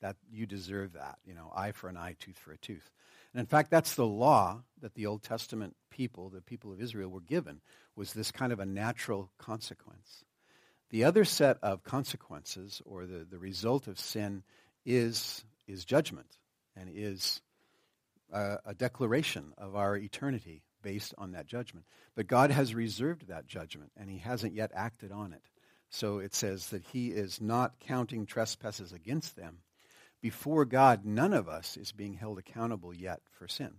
That 0.00 0.16
you 0.30 0.46
deserve 0.46 0.92
that, 0.92 1.18
you 1.24 1.34
know, 1.34 1.50
eye 1.54 1.72
for 1.72 1.88
an 1.88 1.96
eye, 1.96 2.16
tooth 2.18 2.38
for 2.38 2.52
a 2.52 2.58
tooth. 2.58 2.90
And 3.32 3.40
in 3.40 3.46
fact, 3.46 3.70
that's 3.70 3.94
the 3.94 4.06
law 4.06 4.62
that 4.80 4.94
the 4.94 5.06
Old 5.06 5.22
Testament 5.22 5.74
people, 5.90 6.28
the 6.28 6.40
people 6.40 6.72
of 6.72 6.80
Israel, 6.80 7.10
were 7.10 7.20
given, 7.20 7.60
was 7.94 8.12
this 8.12 8.30
kind 8.30 8.52
of 8.52 8.60
a 8.60 8.66
natural 8.66 9.30
consequence. 9.38 10.24
The 10.90 11.04
other 11.04 11.24
set 11.24 11.58
of 11.62 11.82
consequences, 11.82 12.80
or 12.84 13.06
the, 13.06 13.26
the 13.28 13.38
result 13.38 13.88
of 13.88 13.98
sin, 13.98 14.42
is, 14.86 15.44
is 15.66 15.84
judgment 15.84 16.38
and 16.74 16.88
is 16.94 17.42
a, 18.32 18.58
a 18.64 18.74
declaration 18.74 19.52
of 19.58 19.76
our 19.76 19.96
eternity 19.96 20.62
based 20.82 21.12
on 21.18 21.32
that 21.32 21.46
judgment. 21.46 21.84
But 22.14 22.28
God 22.28 22.50
has 22.50 22.74
reserved 22.74 23.28
that 23.28 23.46
judgment, 23.46 23.90
and 23.96 24.08
he 24.08 24.18
hasn't 24.18 24.54
yet 24.54 24.70
acted 24.74 25.12
on 25.12 25.32
it. 25.32 25.42
So 25.90 26.18
it 26.18 26.34
says 26.34 26.70
that 26.70 26.84
he 26.92 27.08
is 27.08 27.40
not 27.40 27.80
counting 27.80 28.24
trespasses 28.24 28.92
against 28.92 29.36
them. 29.36 29.58
Before 30.22 30.64
God, 30.64 31.04
none 31.04 31.32
of 31.32 31.48
us 31.48 31.76
is 31.76 31.92
being 31.92 32.14
held 32.14 32.38
accountable 32.38 32.94
yet 32.94 33.20
for 33.32 33.46
sin. 33.46 33.74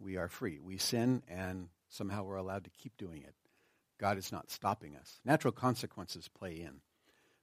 We 0.00 0.16
are 0.16 0.28
free. 0.28 0.58
We 0.60 0.78
sin, 0.78 1.22
and 1.28 1.68
somehow 1.88 2.24
we're 2.24 2.36
allowed 2.36 2.64
to 2.64 2.70
keep 2.70 2.96
doing 2.96 3.22
it. 3.22 3.34
God 3.98 4.18
is 4.18 4.32
not 4.32 4.50
stopping 4.50 4.96
us. 4.96 5.20
Natural 5.24 5.52
consequences 5.52 6.28
play 6.28 6.60
in 6.60 6.80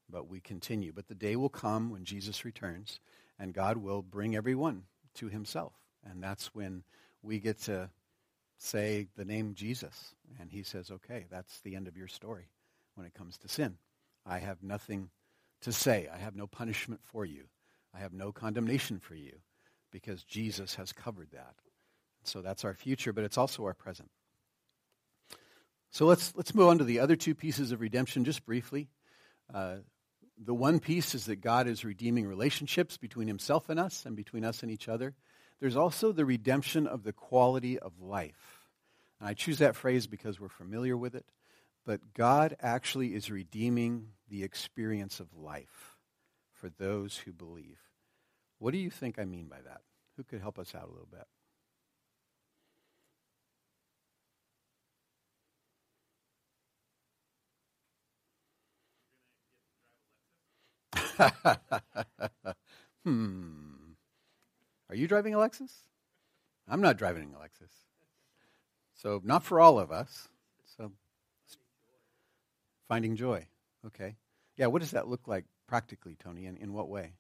but 0.10 0.28
we 0.28 0.40
continue. 0.40 0.92
But 0.94 1.08
the 1.08 1.16
day 1.16 1.36
will 1.36 1.50
come 1.50 1.90
when 1.90 2.06
Jesus 2.06 2.46
returns, 2.46 3.00
and 3.40 3.54
God 3.54 3.78
will 3.78 4.02
bring 4.02 4.36
everyone 4.36 4.84
to 5.16 5.28
himself. 5.28 5.74
And 6.06 6.22
that's 6.22 6.54
when 6.54 6.84
we 7.22 7.40
get 7.40 7.60
to 7.64 7.90
say 8.58 9.08
the 9.16 9.26
name 9.26 9.54
Jesus. 9.56 10.14
And 10.40 10.52
he 10.52 10.64
says, 10.64 10.92
okay, 10.92 11.26
that's 11.30 11.60
the 11.62 11.76
end 11.76 11.88
of 11.88 11.98
your 11.98 12.08
story 12.08 12.50
when 12.96 13.06
it 13.06 13.14
comes 13.14 13.38
to 13.40 13.48
sin. 13.48 13.78
I 14.26 14.40
have 14.40 14.64
nothing 14.64 15.10
to 15.62 15.72
say. 15.72 16.10
I 16.14 16.18
have 16.18 16.36
no 16.36 16.48
punishment 16.48 17.02
for 17.04 17.26
you. 17.26 17.46
I 17.96 18.00
have 18.00 18.14
no 18.14 18.32
condemnation 18.32 19.00
for 19.00 19.16
you 19.16 19.34
because 19.92 20.24
Jesus 20.24 20.76
has 20.76 20.92
covered 20.92 21.30
that. 21.32 21.56
So 22.24 22.42
that's 22.42 22.66
our 22.66 22.74
future, 22.74 23.14
but 23.14 23.24
it's 23.24 23.38
also 23.38 23.64
our 23.64 23.74
present. 23.74 24.10
So 25.92 26.06
let's, 26.06 26.34
let's 26.36 26.56
move 26.56 26.70
on 26.70 26.80
to 26.80 26.84
the 26.84 27.00
other 27.00 27.16
two 27.16 27.36
pieces 27.36 27.72
of 27.72 27.82
redemption 27.82 28.26
just 28.26 28.46
briefly. 28.46 28.88
Uh, 29.54 29.78
the 30.46 30.54
one 30.54 30.80
piece 30.80 31.16
is 31.16 31.26
that 31.26 31.42
God 31.42 31.68
is 31.68 31.86
redeeming 31.86 32.28
relationships 32.28 32.98
between 32.98 33.28
himself 33.28 33.70
and 33.70 33.80
us 33.80 34.06
and 34.06 34.16
between 34.16 34.44
us 34.44 34.62
and 34.62 34.72
each 34.72 34.90
other. 34.90 35.14
There's 35.60 35.76
also 35.76 36.12
the 36.12 36.26
redemption 36.26 36.88
of 36.88 37.04
the 37.04 37.14
quality 37.14 37.80
of 37.80 38.02
life. 38.02 38.70
And 39.20 39.30
I 39.30 39.34
choose 39.34 39.60
that 39.60 39.76
phrase 39.76 40.08
because 40.08 40.40
we're 40.40 40.50
familiar 40.50 40.98
with 40.98 41.16
it. 41.16 41.26
But 41.86 42.14
God 42.14 42.56
actually 42.62 43.14
is 43.14 43.30
redeeming 43.30 44.08
the 44.30 44.44
experience 44.44 45.20
of 45.20 45.34
life 45.36 45.98
for 46.52 46.70
those 46.70 47.18
who 47.18 47.34
believe. 47.34 47.80
What 48.60 48.72
do 48.72 48.78
you 48.78 48.90
think 48.90 49.20
I 49.20 49.26
mean 49.26 49.48
by 49.48 49.62
that? 49.66 49.82
Who 50.18 50.24
could 50.24 50.42
help 50.42 50.60
us 50.60 50.74
out 50.76 50.86
a 50.86 50.92
little 50.92 51.08
bit? 51.12 51.28
hmm. 63.05 63.74
Are 64.89 64.96
you 64.96 65.08
driving 65.08 65.34
a 65.34 65.38
Lexus? 65.38 65.72
I'm 66.67 66.82
not 66.82 66.98
driving 66.98 67.34
a 67.34 67.38
Lexus. 67.38 67.72
So, 68.96 69.22
not 69.24 69.43
for 69.43 69.60
all 69.60 69.79
of 69.79 69.91
us. 69.91 70.29
So, 70.77 70.91
finding 72.88 73.15
joy. 73.15 73.48
Okay. 73.86 74.15
Yeah, 74.58 74.67
what 74.67 74.82
does 74.82 74.91
that 74.91 75.08
look 75.08 75.27
like 75.27 75.46
practically, 75.67 76.15
Tony? 76.24 76.46
And 76.46 76.58
in 76.58 76.74
what 76.74 76.89
way? 76.89 77.13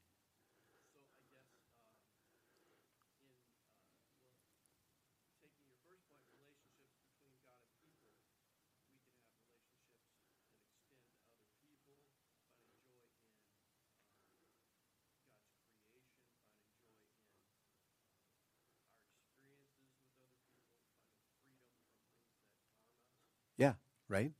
Yeah, 23.57 23.73
right? 24.13 24.31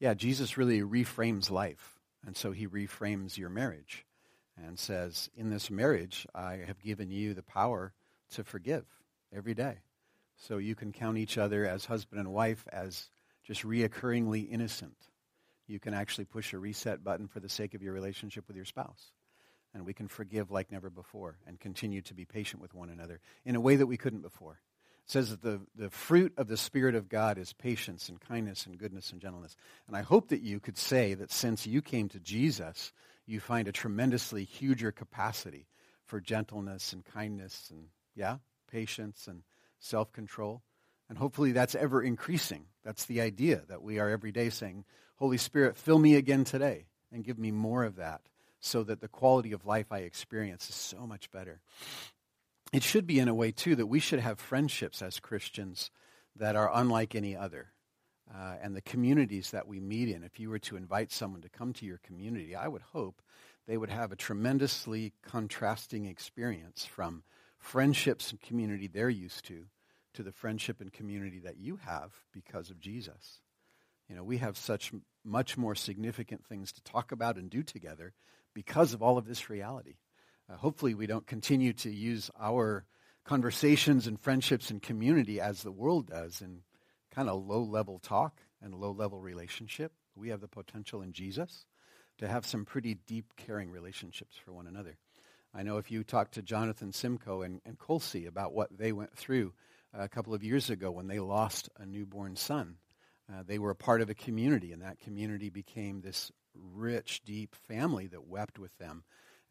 Yeah, 0.00 0.14
Jesus 0.14 0.58
really 0.58 0.80
reframes 0.80 1.50
life. 1.50 2.00
And 2.26 2.36
so 2.36 2.50
he 2.50 2.66
reframes 2.66 3.38
your 3.38 3.48
marriage 3.48 4.04
and 4.60 4.76
says, 4.76 5.30
In 5.36 5.50
this 5.50 5.70
marriage, 5.70 6.26
I 6.34 6.64
have 6.66 6.82
given 6.82 7.10
you 7.10 7.32
the 7.32 7.42
power 7.44 7.92
to 8.32 8.42
forgive 8.42 8.84
every 9.32 9.54
day. 9.54 9.78
So 10.36 10.58
you 10.58 10.74
can 10.74 10.90
count 10.90 11.16
each 11.16 11.38
other 11.38 11.64
as 11.64 11.84
husband 11.84 12.20
and 12.20 12.32
wife 12.32 12.66
as 12.72 13.08
just 13.44 13.62
reoccurringly 13.62 14.50
innocent. 14.50 14.96
You 15.68 15.78
can 15.78 15.94
actually 15.94 16.24
push 16.24 16.52
a 16.52 16.58
reset 16.58 17.04
button 17.04 17.28
for 17.28 17.38
the 17.38 17.48
sake 17.48 17.74
of 17.74 17.82
your 17.82 17.92
relationship 17.92 18.48
with 18.48 18.56
your 18.56 18.64
spouse. 18.64 19.12
And 19.72 19.86
we 19.86 19.92
can 19.92 20.08
forgive 20.08 20.50
like 20.50 20.72
never 20.72 20.90
before 20.90 21.38
and 21.46 21.60
continue 21.60 22.02
to 22.02 22.14
be 22.14 22.24
patient 22.24 22.60
with 22.60 22.74
one 22.74 22.90
another 22.90 23.20
in 23.44 23.54
a 23.54 23.60
way 23.60 23.76
that 23.76 23.86
we 23.86 23.96
couldn't 23.96 24.22
before 24.22 24.60
says 25.06 25.30
that 25.30 25.42
the, 25.42 25.60
the 25.76 25.90
fruit 25.90 26.32
of 26.36 26.48
the 26.48 26.56
Spirit 26.56 26.94
of 26.94 27.08
God 27.08 27.36
is 27.38 27.52
patience 27.52 28.08
and 28.08 28.20
kindness 28.20 28.66
and 28.66 28.78
goodness 28.78 29.12
and 29.12 29.20
gentleness. 29.20 29.56
And 29.86 29.96
I 29.96 30.02
hope 30.02 30.28
that 30.28 30.40
you 30.40 30.60
could 30.60 30.78
say 30.78 31.14
that 31.14 31.30
since 31.30 31.66
you 31.66 31.82
came 31.82 32.08
to 32.10 32.20
Jesus, 32.20 32.92
you 33.26 33.40
find 33.40 33.68
a 33.68 33.72
tremendously 33.72 34.44
huger 34.44 34.92
capacity 34.92 35.66
for 36.06 36.20
gentleness 36.20 36.92
and 36.92 37.04
kindness 37.04 37.68
and, 37.70 37.88
yeah, 38.14 38.38
patience 38.70 39.26
and 39.28 39.42
self 39.78 40.12
control. 40.12 40.62
And 41.08 41.18
hopefully 41.18 41.52
that's 41.52 41.74
ever 41.74 42.02
increasing. 42.02 42.64
That's 42.82 43.04
the 43.04 43.20
idea 43.20 43.62
that 43.68 43.82
we 43.82 43.98
are 43.98 44.08
every 44.08 44.32
day 44.32 44.48
saying, 44.48 44.84
Holy 45.16 45.38
Spirit, 45.38 45.76
fill 45.76 45.98
me 45.98 46.16
again 46.16 46.44
today 46.44 46.86
and 47.12 47.24
give 47.24 47.38
me 47.38 47.50
more 47.50 47.84
of 47.84 47.96
that 47.96 48.22
so 48.60 48.82
that 48.82 49.00
the 49.02 49.08
quality 49.08 49.52
of 49.52 49.66
life 49.66 49.92
I 49.92 49.98
experience 49.98 50.70
is 50.70 50.74
so 50.74 51.06
much 51.06 51.30
better 51.30 51.60
it 52.74 52.82
should 52.82 53.06
be 53.06 53.20
in 53.20 53.28
a 53.28 53.34
way, 53.34 53.52
too, 53.52 53.76
that 53.76 53.86
we 53.86 54.00
should 54.00 54.18
have 54.18 54.40
friendships 54.40 55.00
as 55.00 55.20
Christians 55.20 55.92
that 56.34 56.56
are 56.56 56.68
unlike 56.74 57.14
any 57.14 57.36
other. 57.36 57.72
Uh, 58.34 58.56
and 58.60 58.74
the 58.74 58.82
communities 58.82 59.52
that 59.52 59.68
we 59.68 59.78
meet 59.78 60.08
in, 60.08 60.24
if 60.24 60.40
you 60.40 60.50
were 60.50 60.58
to 60.58 60.76
invite 60.76 61.12
someone 61.12 61.40
to 61.42 61.48
come 61.48 61.72
to 61.74 61.86
your 61.86 61.98
community, 61.98 62.56
I 62.56 62.66
would 62.66 62.82
hope 62.92 63.22
they 63.68 63.76
would 63.76 63.90
have 63.90 64.10
a 64.10 64.16
tremendously 64.16 65.12
contrasting 65.22 66.06
experience 66.06 66.84
from 66.84 67.22
friendships 67.58 68.32
and 68.32 68.40
community 68.40 68.88
they're 68.88 69.08
used 69.08 69.44
to 69.44 69.66
to 70.14 70.24
the 70.24 70.32
friendship 70.32 70.80
and 70.80 70.92
community 70.92 71.38
that 71.38 71.58
you 71.58 71.76
have 71.76 72.12
because 72.32 72.70
of 72.70 72.80
Jesus. 72.80 73.40
You 74.08 74.16
know, 74.16 74.24
we 74.24 74.38
have 74.38 74.58
such 74.58 74.92
much 75.24 75.56
more 75.56 75.76
significant 75.76 76.44
things 76.44 76.72
to 76.72 76.82
talk 76.82 77.12
about 77.12 77.36
and 77.36 77.48
do 77.48 77.62
together 77.62 78.14
because 78.52 78.94
of 78.94 79.00
all 79.00 79.16
of 79.16 79.26
this 79.26 79.48
reality. 79.48 79.94
Uh, 80.50 80.56
hopefully, 80.56 80.94
we 80.94 81.06
don't 81.06 81.26
continue 81.26 81.72
to 81.72 81.90
use 81.90 82.30
our 82.38 82.84
conversations 83.24 84.06
and 84.06 84.20
friendships 84.20 84.70
and 84.70 84.82
community 84.82 85.40
as 85.40 85.62
the 85.62 85.72
world 85.72 86.08
does 86.08 86.42
in 86.42 86.60
kind 87.10 87.28
of 87.28 87.44
low 87.46 87.62
level 87.62 87.98
talk 87.98 88.40
and 88.60 88.74
low 88.74 88.92
level 88.92 89.20
relationship. 89.20 89.92
We 90.14 90.28
have 90.28 90.40
the 90.40 90.48
potential 90.48 91.02
in 91.02 91.12
Jesus 91.12 91.64
to 92.18 92.28
have 92.28 92.46
some 92.46 92.64
pretty 92.64 92.94
deep, 93.06 93.32
caring 93.36 93.70
relationships 93.70 94.36
for 94.36 94.52
one 94.52 94.66
another. 94.66 94.98
I 95.54 95.62
know 95.62 95.78
if 95.78 95.90
you 95.90 96.04
talk 96.04 96.32
to 96.32 96.42
Jonathan 96.42 96.92
Simcoe 96.92 97.42
and, 97.42 97.60
and 97.64 97.78
Colsey 97.78 98.26
about 98.26 98.52
what 98.52 98.76
they 98.76 98.92
went 98.92 99.16
through 99.16 99.52
a 99.92 100.08
couple 100.08 100.34
of 100.34 100.44
years 100.44 100.68
ago 100.68 100.90
when 100.90 101.06
they 101.06 101.20
lost 101.20 101.68
a 101.78 101.86
newborn 101.86 102.36
son, 102.36 102.76
uh, 103.32 103.42
they 103.46 103.58
were 103.58 103.70
a 103.70 103.76
part 103.76 104.02
of 104.02 104.10
a 104.10 104.14
community, 104.14 104.72
and 104.72 104.82
that 104.82 105.00
community 105.00 105.48
became 105.48 106.00
this 106.00 106.30
rich, 106.54 107.22
deep 107.24 107.54
family 107.54 108.06
that 108.08 108.26
wept 108.26 108.58
with 108.58 108.76
them 108.78 109.04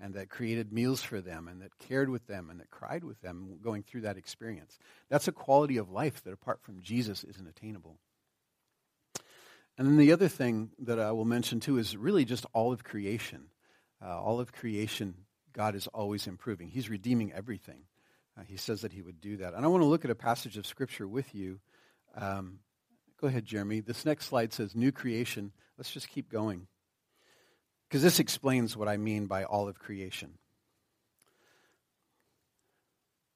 and 0.03 0.15
that 0.15 0.29
created 0.29 0.73
meals 0.73 1.01
for 1.01 1.21
them 1.21 1.47
and 1.47 1.61
that 1.61 1.79
cared 1.79 2.09
with 2.09 2.27
them 2.27 2.49
and 2.49 2.59
that 2.59 2.69
cried 2.69 3.05
with 3.05 3.21
them 3.21 3.57
going 3.63 3.83
through 3.83 4.01
that 4.01 4.17
experience. 4.17 4.77
That's 5.09 5.29
a 5.29 5.31
quality 5.31 5.77
of 5.77 5.89
life 5.89 6.21
that 6.25 6.33
apart 6.33 6.61
from 6.61 6.81
Jesus 6.81 7.23
isn't 7.23 7.47
attainable. 7.47 7.97
And 9.77 9.87
then 9.87 9.95
the 9.95 10.11
other 10.11 10.27
thing 10.27 10.71
that 10.79 10.99
I 10.99 11.13
will 11.13 11.23
mention 11.23 11.61
too 11.61 11.77
is 11.77 11.95
really 11.95 12.25
just 12.25 12.45
all 12.51 12.73
of 12.73 12.83
creation. 12.83 13.45
Uh, 14.05 14.21
all 14.21 14.41
of 14.41 14.51
creation 14.51 15.15
God 15.53 15.73
is 15.73 15.87
always 15.87 16.27
improving. 16.27 16.67
He's 16.67 16.89
redeeming 16.89 17.31
everything. 17.31 17.83
Uh, 18.37 18.41
he 18.45 18.57
says 18.57 18.81
that 18.81 18.91
he 18.91 19.01
would 19.01 19.21
do 19.21 19.37
that. 19.37 19.53
And 19.53 19.63
I 19.63 19.69
want 19.69 19.83
to 19.83 19.87
look 19.87 20.03
at 20.03 20.11
a 20.11 20.15
passage 20.15 20.57
of 20.57 20.65
Scripture 20.65 21.07
with 21.07 21.33
you. 21.33 21.59
Um, 22.15 22.59
go 23.21 23.27
ahead, 23.27 23.45
Jeremy. 23.45 23.79
This 23.79 24.05
next 24.05 24.25
slide 24.25 24.51
says 24.51 24.75
new 24.75 24.91
creation. 24.91 25.53
Let's 25.77 25.91
just 25.91 26.09
keep 26.09 26.29
going. 26.29 26.67
Because 27.93 28.01
this 28.01 28.19
explains 28.19 28.75
what 28.75 28.87
I 28.87 28.97
mean 28.97 29.27
by 29.27 29.43
all 29.43 29.67
of 29.67 29.77
creation. 29.77 30.39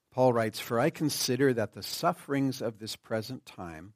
Paul 0.10 0.34
writes, 0.34 0.60
For 0.60 0.80
I 0.80 0.90
consider 0.90 1.54
that 1.54 1.74
the 1.74 1.84
sufferings 1.84 2.60
of 2.60 2.80
this 2.80 2.96
present 2.96 3.46
time 3.46 3.94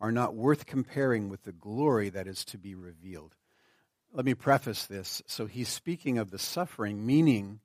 are 0.00 0.10
not 0.10 0.34
worth 0.34 0.64
comparing 0.64 1.28
with 1.28 1.42
the 1.42 1.52
glory 1.52 2.08
that 2.08 2.26
is 2.26 2.42
to 2.46 2.56
be 2.56 2.74
revealed. 2.74 3.34
Let 4.10 4.24
me 4.24 4.32
preface 4.32 4.86
this. 4.86 5.20
So 5.26 5.44
he's 5.44 5.68
speaking 5.68 6.16
of 6.16 6.30
the 6.30 6.38
suffering, 6.38 7.04
meaning 7.04 7.60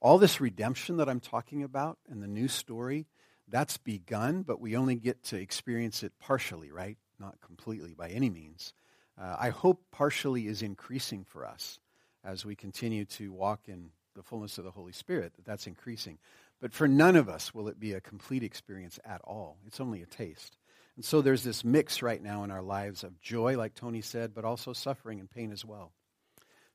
all 0.00 0.18
this 0.18 0.40
redemption 0.40 0.98
that 0.98 1.08
I'm 1.08 1.18
talking 1.18 1.64
about 1.64 1.98
and 2.08 2.22
the 2.22 2.28
new 2.28 2.46
story, 2.46 3.06
that's 3.48 3.76
begun, 3.76 4.42
but 4.42 4.60
we 4.60 4.76
only 4.76 4.94
get 4.94 5.24
to 5.24 5.36
experience 5.36 6.04
it 6.04 6.12
partially, 6.20 6.70
right? 6.70 6.96
Not 7.18 7.40
completely 7.40 7.92
by 7.92 8.10
any 8.10 8.30
means. 8.30 8.72
Uh, 9.20 9.36
I 9.38 9.50
hope 9.50 9.82
partially 9.90 10.46
is 10.46 10.62
increasing 10.62 11.24
for 11.24 11.46
us 11.46 11.78
as 12.24 12.44
we 12.44 12.54
continue 12.54 13.04
to 13.04 13.32
walk 13.32 13.62
in 13.66 13.90
the 14.14 14.22
fullness 14.22 14.58
of 14.58 14.64
the 14.64 14.70
Holy 14.70 14.92
Spirit, 14.92 15.34
that 15.36 15.44
that's 15.44 15.66
increasing. 15.66 16.18
But 16.60 16.72
for 16.72 16.86
none 16.86 17.16
of 17.16 17.28
us 17.28 17.52
will 17.52 17.68
it 17.68 17.80
be 17.80 17.92
a 17.92 18.00
complete 18.00 18.42
experience 18.42 18.98
at 19.04 19.20
all. 19.24 19.58
It's 19.66 19.80
only 19.80 20.02
a 20.02 20.06
taste. 20.06 20.56
And 20.96 21.04
so 21.04 21.22
there's 21.22 21.42
this 21.42 21.64
mix 21.64 22.02
right 22.02 22.22
now 22.22 22.44
in 22.44 22.50
our 22.50 22.62
lives 22.62 23.02
of 23.02 23.20
joy, 23.20 23.56
like 23.56 23.74
Tony 23.74 24.02
said, 24.02 24.34
but 24.34 24.44
also 24.44 24.72
suffering 24.72 25.20
and 25.20 25.30
pain 25.30 25.50
as 25.50 25.64
well. 25.64 25.92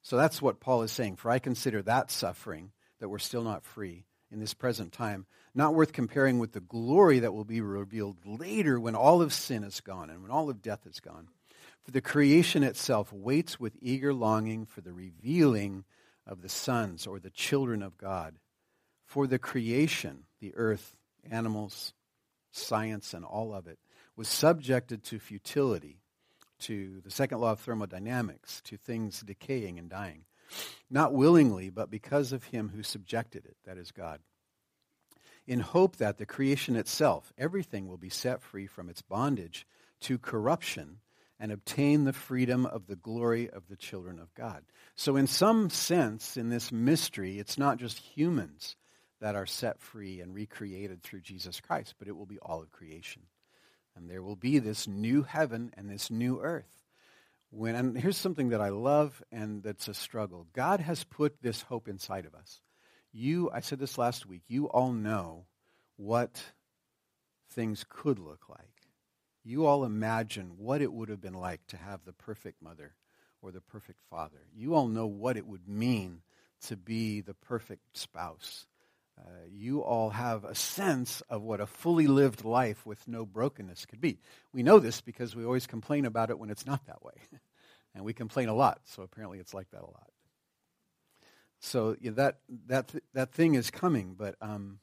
So 0.02 0.18
that's 0.18 0.42
what 0.42 0.60
Paul 0.60 0.84
is 0.84 0.92
saying. 0.92 1.18
For 1.18 1.30
I 1.30 1.40
consider 1.40 1.82
that 1.84 2.12
suffering, 2.12 2.72
that 3.00 3.10
we're 3.10 3.20
still 3.20 3.44
not 3.44 3.64
free 3.64 4.06
in 4.32 4.40
this 4.40 4.54
present 4.54 4.92
time, 4.92 5.26
not 5.54 5.74
worth 5.74 5.94
comparing 5.94 6.40
with 6.40 6.52
the 6.52 6.60
glory 6.60 7.20
that 7.20 7.34
will 7.34 7.46
be 7.46 7.62
revealed 7.62 8.18
later 8.26 8.80
when 8.80 8.96
all 8.96 9.22
of 9.22 9.34
sin 9.34 9.64
is 9.64 9.82
gone 9.82 10.10
and 10.10 10.22
when 10.22 10.32
all 10.32 10.50
of 10.50 10.62
death 10.62 10.86
is 10.86 11.00
gone. 11.00 11.28
For 11.88 11.92
the 11.92 12.02
creation 12.02 12.64
itself 12.64 13.14
waits 13.14 13.62
with 13.62 13.78
eager 13.82 14.14
longing 14.14 14.66
for 14.66 14.82
the 14.82 14.92
revealing 14.92 15.86
of 16.26 16.42
the 16.42 16.50
sons 16.50 17.08
or 17.08 17.18
the 17.18 17.30
children 17.30 17.82
of 17.82 17.98
God. 17.98 18.40
For 19.06 19.26
the 19.26 19.40
creation, 19.40 20.26
the 20.42 20.54
earth, 20.56 20.98
animals, 21.32 21.94
science, 22.52 23.14
and 23.14 23.24
all 23.24 23.54
of 23.54 23.68
it, 23.68 23.80
was 24.18 24.28
subjected 24.28 25.02
to 25.06 25.18
futility, 25.18 26.02
to 26.60 27.00
the 27.06 27.10
second 27.10 27.40
law 27.40 27.54
of 27.54 27.62
thermodynamics, 27.62 28.60
to 28.66 28.76
things 28.76 29.22
decaying 29.22 29.80
and 29.80 29.90
dying. 29.90 30.26
Not 30.90 31.14
willingly, 31.14 31.70
but 31.70 31.90
because 31.90 32.34
of 32.34 32.44
him 32.44 32.74
who 32.76 32.84
subjected 32.84 33.46
it, 33.46 33.56
that 33.64 33.78
is 33.78 33.92
God. 33.94 34.20
In 35.48 35.62
hope 35.62 35.96
that 35.96 36.18
the 36.18 36.26
creation 36.26 36.76
itself, 36.76 37.32
everything 37.38 37.88
will 37.88 37.98
be 37.98 38.10
set 38.10 38.42
free 38.42 38.68
from 38.68 38.90
its 38.90 39.02
bondage 39.02 39.66
to 40.02 40.18
corruption 40.18 40.98
and 41.40 41.52
obtain 41.52 42.04
the 42.04 42.14
freedom 42.14 42.66
of 42.66 42.88
the 42.88 42.96
glory 42.96 43.50
of 43.50 43.68
the 43.68 43.76
children 43.76 44.20
of 44.20 44.34
God. 44.34 44.64
So, 44.96 45.16
in 45.16 45.28
some 45.28 45.70
sense, 45.70 46.38
in 46.38 46.50
this 46.50 46.72
mystery, 46.72 47.40
it's 47.40 47.58
not 47.58 47.78
just 47.78 47.98
humans 48.00 48.76
that 49.20 49.36
are 49.36 49.46
set 49.46 49.80
free 49.80 50.22
and 50.22 50.34
recreated 50.34 51.02
through 51.02 51.22
Jesus 51.22 51.60
Christ, 51.60 51.96
but 52.00 52.08
it 52.08 52.16
will 52.16 52.26
be 52.26 52.40
all 52.40 52.62
of 52.62 52.72
creation. 52.72 53.24
And 53.96 54.10
there 54.10 54.22
will 54.22 54.36
be 54.36 54.60
this 54.60 54.88
new 54.88 55.24
heaven 55.24 55.72
and 55.76 55.90
this 55.90 56.12
new 56.12 56.40
earth. 56.42 56.84
When, 57.50 57.76
and 57.76 57.98
here's 57.98 58.18
something 58.18 58.50
that 58.50 58.62
I 58.62 58.70
love 58.70 59.24
and 59.32 59.64
that's 59.64 59.88
a 59.88 59.94
struggle. 59.94 60.48
God 60.54 60.82
has 60.82 61.04
put 61.04 61.42
this 61.42 61.62
hope 61.64 61.88
inside 61.88 62.26
of 62.26 62.36
us. 62.36 62.60
You, 63.12 63.50
I 63.52 63.62
said 63.62 63.80
this 63.80 63.98
last 63.98 64.26
week, 64.26 64.44
you 64.48 64.68
all 64.68 64.92
know 64.92 65.46
what 65.96 66.44
things 67.52 67.86
could 67.90 68.20
look 68.20 68.50
like. 68.50 68.77
You 69.48 69.66
all 69.66 69.86
imagine 69.86 70.54
what 70.58 70.82
it 70.82 70.92
would 70.92 71.10
have 71.10 71.22
been 71.22 71.34
like 71.34 71.66
to 71.68 71.78
have 71.78 72.02
the 72.06 72.14
perfect 72.14 72.62
mother 72.62 72.94
or 73.42 73.52
the 73.52 73.62
perfect 73.62 74.00
father. 74.10 74.40
You 74.56 74.76
all 74.76 74.88
know 74.88 75.08
what 75.08 75.38
it 75.38 75.48
would 75.48 75.68
mean 75.68 76.22
to 76.68 76.76
be 76.76 77.22
the 77.22 77.34
perfect 77.34 77.98
spouse 77.98 78.66
uh, 79.20 79.46
you 79.52 79.82
all 79.82 80.12
have 80.12 80.44
a 80.44 80.54
sense 80.54 81.22
of 81.30 81.42
what 81.42 81.60
a 81.60 81.66
fully 81.66 82.08
lived 82.08 82.46
life 82.46 82.86
with 82.86 83.08
no 83.08 83.26
brokenness 83.26 83.86
could 83.86 84.00
be. 84.00 84.20
We 84.54 84.62
know 84.62 84.80
this 84.80 85.02
because 85.02 85.36
we 85.36 85.44
always 85.44 85.66
complain 85.66 86.06
about 86.06 86.30
it 86.30 86.38
when 86.38 86.52
it's 86.52 86.66
not 86.68 86.86
that 86.86 87.04
way. 87.04 87.14
and 87.96 88.06
we 88.06 88.14
complain 88.14 88.48
a 88.48 88.54
lot, 88.54 88.82
so 88.86 89.02
apparently 89.02 89.40
it's 89.40 89.56
like 89.56 89.72
that 89.72 89.82
a 89.82 89.86
lot. 89.86 90.10
So 91.60 91.96
that, 92.04 92.38
that, 92.68 92.94
that 93.14 93.34
thing 93.34 93.56
is 93.56 93.72
coming, 93.72 94.14
but 94.16 94.36
um, 94.40 94.80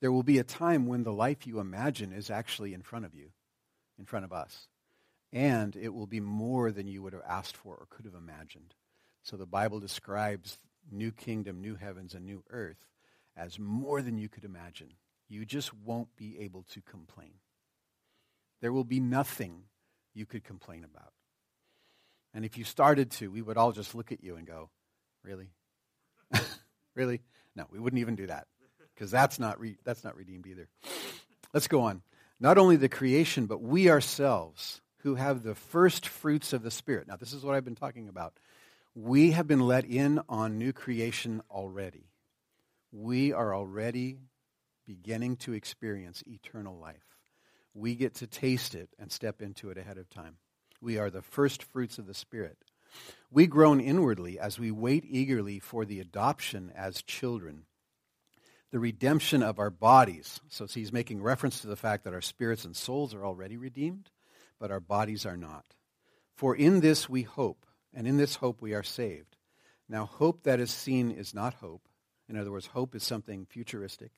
there 0.00 0.10
will 0.10 0.22
be 0.22 0.38
a 0.38 0.44
time 0.44 0.86
when 0.86 1.02
the 1.02 1.12
life 1.12 1.46
you 1.46 1.60
imagine 1.60 2.12
is 2.12 2.30
actually 2.30 2.72
in 2.72 2.82
front 2.82 3.04
of 3.04 3.14
you, 3.14 3.30
in 3.98 4.06
front 4.06 4.24
of 4.24 4.32
us. 4.32 4.68
And 5.32 5.76
it 5.76 5.94
will 5.94 6.06
be 6.06 6.20
more 6.20 6.72
than 6.72 6.88
you 6.88 7.02
would 7.02 7.12
have 7.12 7.22
asked 7.28 7.56
for 7.56 7.74
or 7.74 7.86
could 7.90 8.06
have 8.06 8.14
imagined. 8.14 8.74
So 9.22 9.36
the 9.36 9.46
Bible 9.46 9.78
describes 9.78 10.58
new 10.90 11.12
kingdom, 11.12 11.60
new 11.60 11.76
heavens, 11.76 12.14
and 12.14 12.24
new 12.24 12.42
earth 12.50 12.88
as 13.36 13.58
more 13.58 14.02
than 14.02 14.18
you 14.18 14.28
could 14.28 14.44
imagine. 14.44 14.94
You 15.28 15.44
just 15.44 15.72
won't 15.74 16.16
be 16.16 16.40
able 16.40 16.64
to 16.72 16.80
complain. 16.80 17.34
There 18.60 18.72
will 18.72 18.84
be 18.84 19.00
nothing 19.00 19.64
you 20.14 20.26
could 20.26 20.42
complain 20.42 20.82
about. 20.82 21.12
And 22.34 22.44
if 22.44 22.58
you 22.58 22.64
started 22.64 23.10
to, 23.12 23.30
we 23.30 23.42
would 23.42 23.56
all 23.56 23.72
just 23.72 23.94
look 23.94 24.12
at 24.12 24.24
you 24.24 24.36
and 24.36 24.46
go, 24.46 24.70
Really? 25.22 25.50
really? 26.94 27.20
No, 27.54 27.66
we 27.70 27.78
wouldn't 27.78 28.00
even 28.00 28.16
do 28.16 28.26
that 28.28 28.46
because 29.00 29.10
that's, 29.10 29.38
not 29.38 29.58
re- 29.58 29.78
that's 29.82 30.04
not 30.04 30.14
redeemed 30.14 30.46
either. 30.46 30.68
Let's 31.54 31.68
go 31.68 31.80
on. 31.80 32.02
Not 32.38 32.58
only 32.58 32.76
the 32.76 32.90
creation, 32.90 33.46
but 33.46 33.62
we 33.62 33.88
ourselves 33.88 34.82
who 34.98 35.14
have 35.14 35.42
the 35.42 35.54
first 35.54 36.06
fruits 36.06 36.52
of 36.52 36.62
the 36.62 36.70
Spirit. 36.70 37.08
Now, 37.08 37.16
this 37.16 37.32
is 37.32 37.42
what 37.42 37.54
I've 37.54 37.64
been 37.64 37.74
talking 37.74 38.10
about 38.10 38.34
we 38.94 39.30
have 39.30 39.46
been 39.46 39.66
let 39.66 39.86
in 39.86 40.20
on 40.28 40.58
new 40.58 40.74
creation 40.74 41.40
already. 41.50 42.10
We 42.92 43.32
are 43.32 43.54
already 43.54 44.18
beginning 44.86 45.36
to 45.36 45.54
experience 45.54 46.22
eternal 46.26 46.76
life. 46.76 47.16
We 47.72 47.94
get 47.94 48.16
to 48.16 48.26
taste 48.26 48.74
it 48.74 48.90
and 48.98 49.10
step 49.10 49.40
into 49.40 49.70
it 49.70 49.78
ahead 49.78 49.96
of 49.96 50.10
time. 50.10 50.36
We 50.82 50.98
are 50.98 51.08
the 51.08 51.22
first 51.22 51.62
fruits 51.62 51.96
of 51.96 52.06
the 52.06 52.12
Spirit. 52.12 52.58
We 53.30 53.46
groan 53.46 53.80
inwardly 53.80 54.38
as 54.38 54.58
we 54.58 54.70
wait 54.70 55.06
eagerly 55.08 55.58
for 55.58 55.86
the 55.86 56.00
adoption 56.00 56.70
as 56.76 57.00
children, 57.00 57.62
the 58.70 58.78
redemption 58.78 59.42
of 59.42 59.58
our 59.58 59.70
bodies. 59.70 60.40
So 60.48 60.66
he's 60.66 60.92
making 60.92 61.22
reference 61.22 61.60
to 61.60 61.66
the 61.66 61.76
fact 61.76 62.04
that 62.04 62.14
our 62.14 62.20
spirits 62.20 62.64
and 62.64 62.76
souls 62.76 63.14
are 63.14 63.24
already 63.24 63.56
redeemed, 63.56 64.10
but 64.58 64.70
our 64.70 64.80
bodies 64.80 65.26
are 65.26 65.36
not. 65.36 65.64
For 66.34 66.54
in 66.54 66.80
this 66.80 67.08
we 67.08 67.22
hope 67.22 67.66
and 67.92 68.06
in 68.06 68.16
this 68.16 68.36
hope 68.36 68.62
we 68.62 68.74
are 68.74 68.82
saved. 68.82 69.36
Now, 69.88 70.06
hope 70.06 70.44
that 70.44 70.60
is 70.60 70.70
seen 70.70 71.10
is 71.10 71.34
not 71.34 71.54
hope. 71.54 71.88
In 72.28 72.36
other 72.36 72.52
words, 72.52 72.66
hope 72.66 72.94
is 72.94 73.02
something 73.02 73.44
futuristic. 73.46 74.12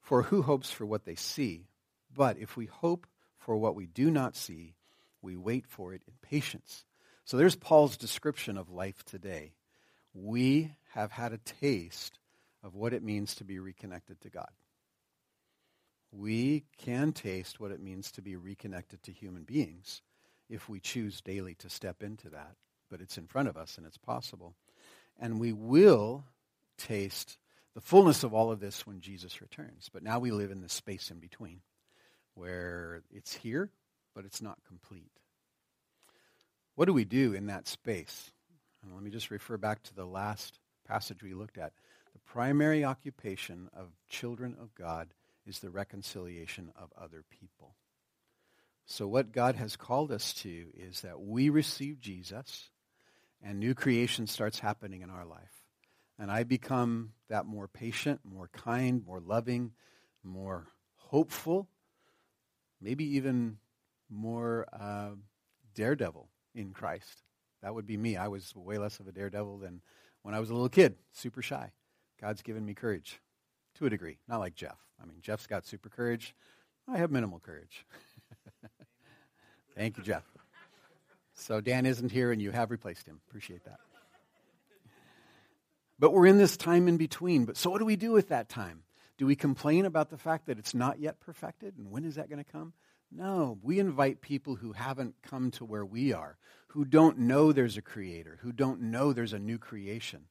For 0.00 0.22
who 0.22 0.42
hopes 0.42 0.70
for 0.70 0.86
what 0.86 1.04
they 1.04 1.16
see? 1.16 1.66
But 2.14 2.38
if 2.38 2.56
we 2.56 2.66
hope 2.66 3.08
for 3.38 3.56
what 3.56 3.74
we 3.74 3.86
do 3.86 4.10
not 4.10 4.36
see, 4.36 4.74
we 5.20 5.34
wait 5.34 5.66
for 5.66 5.92
it 5.92 6.02
in 6.06 6.14
patience. 6.22 6.84
So 7.24 7.36
there's 7.36 7.56
Paul's 7.56 7.96
description 7.96 8.56
of 8.56 8.70
life 8.70 9.04
today. 9.04 9.54
We 10.12 10.76
have 10.92 11.10
had 11.10 11.32
a 11.32 11.38
taste 11.38 12.20
of 12.64 12.74
what 12.74 12.92
it 12.92 13.04
means 13.04 13.36
to 13.36 13.44
be 13.44 13.60
reconnected 13.60 14.20
to 14.22 14.30
God. 14.30 14.50
We 16.10 16.64
can 16.78 17.12
taste 17.12 17.60
what 17.60 17.70
it 17.70 17.80
means 17.80 18.10
to 18.12 18.22
be 18.22 18.34
reconnected 18.34 19.02
to 19.04 19.12
human 19.12 19.44
beings 19.44 20.02
if 20.48 20.68
we 20.68 20.80
choose 20.80 21.20
daily 21.20 21.54
to 21.56 21.68
step 21.68 22.02
into 22.02 22.30
that 22.30 22.56
but 22.94 23.00
it's 23.00 23.18
in 23.18 23.26
front 23.26 23.48
of 23.48 23.56
us 23.56 23.76
and 23.76 23.84
it's 23.86 23.98
possible. 23.98 24.54
And 25.18 25.40
we 25.40 25.52
will 25.52 26.24
taste 26.78 27.38
the 27.74 27.80
fullness 27.80 28.22
of 28.22 28.32
all 28.32 28.52
of 28.52 28.60
this 28.60 28.86
when 28.86 29.00
Jesus 29.00 29.40
returns. 29.40 29.90
But 29.92 30.04
now 30.04 30.20
we 30.20 30.30
live 30.30 30.52
in 30.52 30.60
this 30.60 30.72
space 30.72 31.10
in 31.10 31.18
between 31.18 31.60
where 32.34 33.02
it's 33.10 33.34
here, 33.34 33.70
but 34.14 34.24
it's 34.24 34.40
not 34.40 34.58
complete. 34.66 35.10
What 36.76 36.84
do 36.84 36.92
we 36.92 37.04
do 37.04 37.32
in 37.32 37.46
that 37.46 37.66
space? 37.66 38.30
And 38.84 38.94
let 38.94 39.02
me 39.02 39.10
just 39.10 39.32
refer 39.32 39.56
back 39.56 39.82
to 39.84 39.94
the 39.94 40.06
last 40.06 40.60
passage 40.86 41.20
we 41.20 41.34
looked 41.34 41.58
at. 41.58 41.72
The 42.14 42.20
primary 42.20 42.84
occupation 42.84 43.68
of 43.76 43.88
children 44.08 44.56
of 44.60 44.74
God 44.74 45.12
is 45.46 45.58
the 45.58 45.70
reconciliation 45.70 46.72
of 46.76 46.90
other 46.96 47.24
people. 47.28 47.74
So, 48.86 49.06
what 49.06 49.32
God 49.32 49.56
has 49.56 49.76
called 49.76 50.12
us 50.12 50.32
to 50.34 50.66
is 50.74 51.00
that 51.00 51.20
we 51.20 51.48
receive 51.48 52.00
Jesus 52.00 52.70
and 53.42 53.58
new 53.58 53.74
creation 53.74 54.26
starts 54.26 54.58
happening 54.58 55.02
in 55.02 55.10
our 55.10 55.24
life. 55.24 55.52
And 56.18 56.30
I 56.30 56.44
become 56.44 57.12
that 57.28 57.46
more 57.46 57.66
patient, 57.66 58.20
more 58.24 58.48
kind, 58.52 59.04
more 59.04 59.20
loving, 59.20 59.72
more 60.22 60.66
hopeful, 60.96 61.68
maybe 62.80 63.16
even 63.16 63.58
more 64.08 64.66
uh, 64.72 65.10
daredevil 65.74 66.28
in 66.54 66.72
Christ. 66.72 67.22
That 67.62 67.74
would 67.74 67.86
be 67.86 67.96
me. 67.96 68.16
I 68.16 68.28
was 68.28 68.54
way 68.54 68.78
less 68.78 69.00
of 69.00 69.08
a 69.08 69.12
daredevil 69.12 69.58
than 69.58 69.80
when 70.22 70.34
I 70.34 70.40
was 70.40 70.50
a 70.50 70.54
little 70.54 70.68
kid, 70.68 70.96
super 71.12 71.42
shy. 71.42 71.72
God's 72.24 72.40
given 72.40 72.64
me 72.64 72.72
courage 72.72 73.20
to 73.74 73.84
a 73.84 73.90
degree, 73.90 74.16
not 74.26 74.40
like 74.40 74.54
Jeff. 74.54 74.78
I 74.98 75.04
mean, 75.04 75.18
Jeff's 75.20 75.46
got 75.46 75.66
super 75.66 75.90
courage. 75.90 76.34
I 76.88 76.96
have 76.96 77.10
minimal 77.10 77.38
courage. 77.38 77.84
Thank 79.76 79.98
you, 79.98 80.04
Jeff. 80.04 80.22
So 81.34 81.60
Dan 81.60 81.84
isn't 81.84 82.10
here 82.10 82.32
and 82.32 82.40
you 82.40 82.50
have 82.50 82.70
replaced 82.70 83.06
him. 83.06 83.20
Appreciate 83.28 83.62
that. 83.66 83.78
But 85.98 86.14
we're 86.14 86.24
in 86.24 86.38
this 86.38 86.56
time 86.56 86.88
in 86.88 86.96
between. 86.96 87.44
But 87.44 87.58
so 87.58 87.68
what 87.68 87.78
do 87.78 87.84
we 87.84 87.96
do 87.96 88.12
with 88.12 88.30
that 88.30 88.48
time? 88.48 88.84
Do 89.18 89.26
we 89.26 89.36
complain 89.36 89.84
about 89.84 90.08
the 90.08 90.16
fact 90.16 90.46
that 90.46 90.58
it's 90.58 90.74
not 90.74 90.98
yet 90.98 91.20
perfected? 91.20 91.76
And 91.76 91.90
when 91.90 92.06
is 92.06 92.14
that 92.14 92.30
going 92.30 92.42
to 92.42 92.50
come? 92.50 92.72
No, 93.12 93.58
we 93.62 93.78
invite 93.78 94.22
people 94.22 94.54
who 94.54 94.72
haven't 94.72 95.16
come 95.22 95.50
to 95.52 95.66
where 95.66 95.84
we 95.84 96.14
are, 96.14 96.38
who 96.68 96.86
don't 96.86 97.18
know 97.18 97.52
there's 97.52 97.76
a 97.76 97.82
creator, 97.82 98.38
who 98.40 98.50
don't 98.50 98.80
know 98.80 99.12
there's 99.12 99.34
a 99.34 99.38
new 99.38 99.58
creation, 99.58 100.24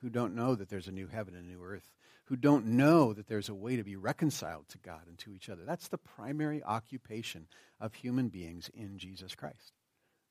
who 0.00 0.10
don't 0.10 0.34
know 0.34 0.54
that 0.54 0.68
there's 0.68 0.88
a 0.88 0.92
new 0.92 1.08
heaven 1.08 1.34
and 1.34 1.46
a 1.46 1.50
new 1.50 1.62
earth, 1.62 1.92
who 2.26 2.36
don't 2.36 2.66
know 2.66 3.12
that 3.12 3.26
there's 3.26 3.48
a 3.48 3.54
way 3.54 3.76
to 3.76 3.84
be 3.84 3.96
reconciled 3.96 4.68
to 4.68 4.78
God 4.78 5.02
and 5.06 5.18
to 5.18 5.32
each 5.32 5.48
other. 5.48 5.62
That's 5.64 5.88
the 5.88 5.98
primary 5.98 6.62
occupation 6.62 7.46
of 7.80 7.94
human 7.94 8.28
beings 8.28 8.70
in 8.74 8.98
Jesus 8.98 9.34
Christ 9.34 9.72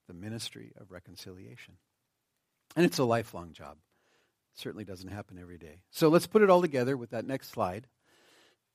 the 0.07 0.13
ministry 0.13 0.71
of 0.79 0.91
reconciliation. 0.91 1.75
And 2.75 2.85
it's 2.85 2.97
a 2.97 3.03
lifelong 3.03 3.51
job. 3.51 3.77
It 4.53 4.59
certainly 4.61 4.85
doesn't 4.85 5.09
happen 5.09 5.37
every 5.37 5.57
day. 5.57 5.81
So 5.91 6.07
let's 6.09 6.27
put 6.27 6.41
it 6.41 6.49
all 6.49 6.61
together 6.61 6.95
with 6.95 7.11
that 7.11 7.27
next 7.27 7.49
slide. 7.49 7.87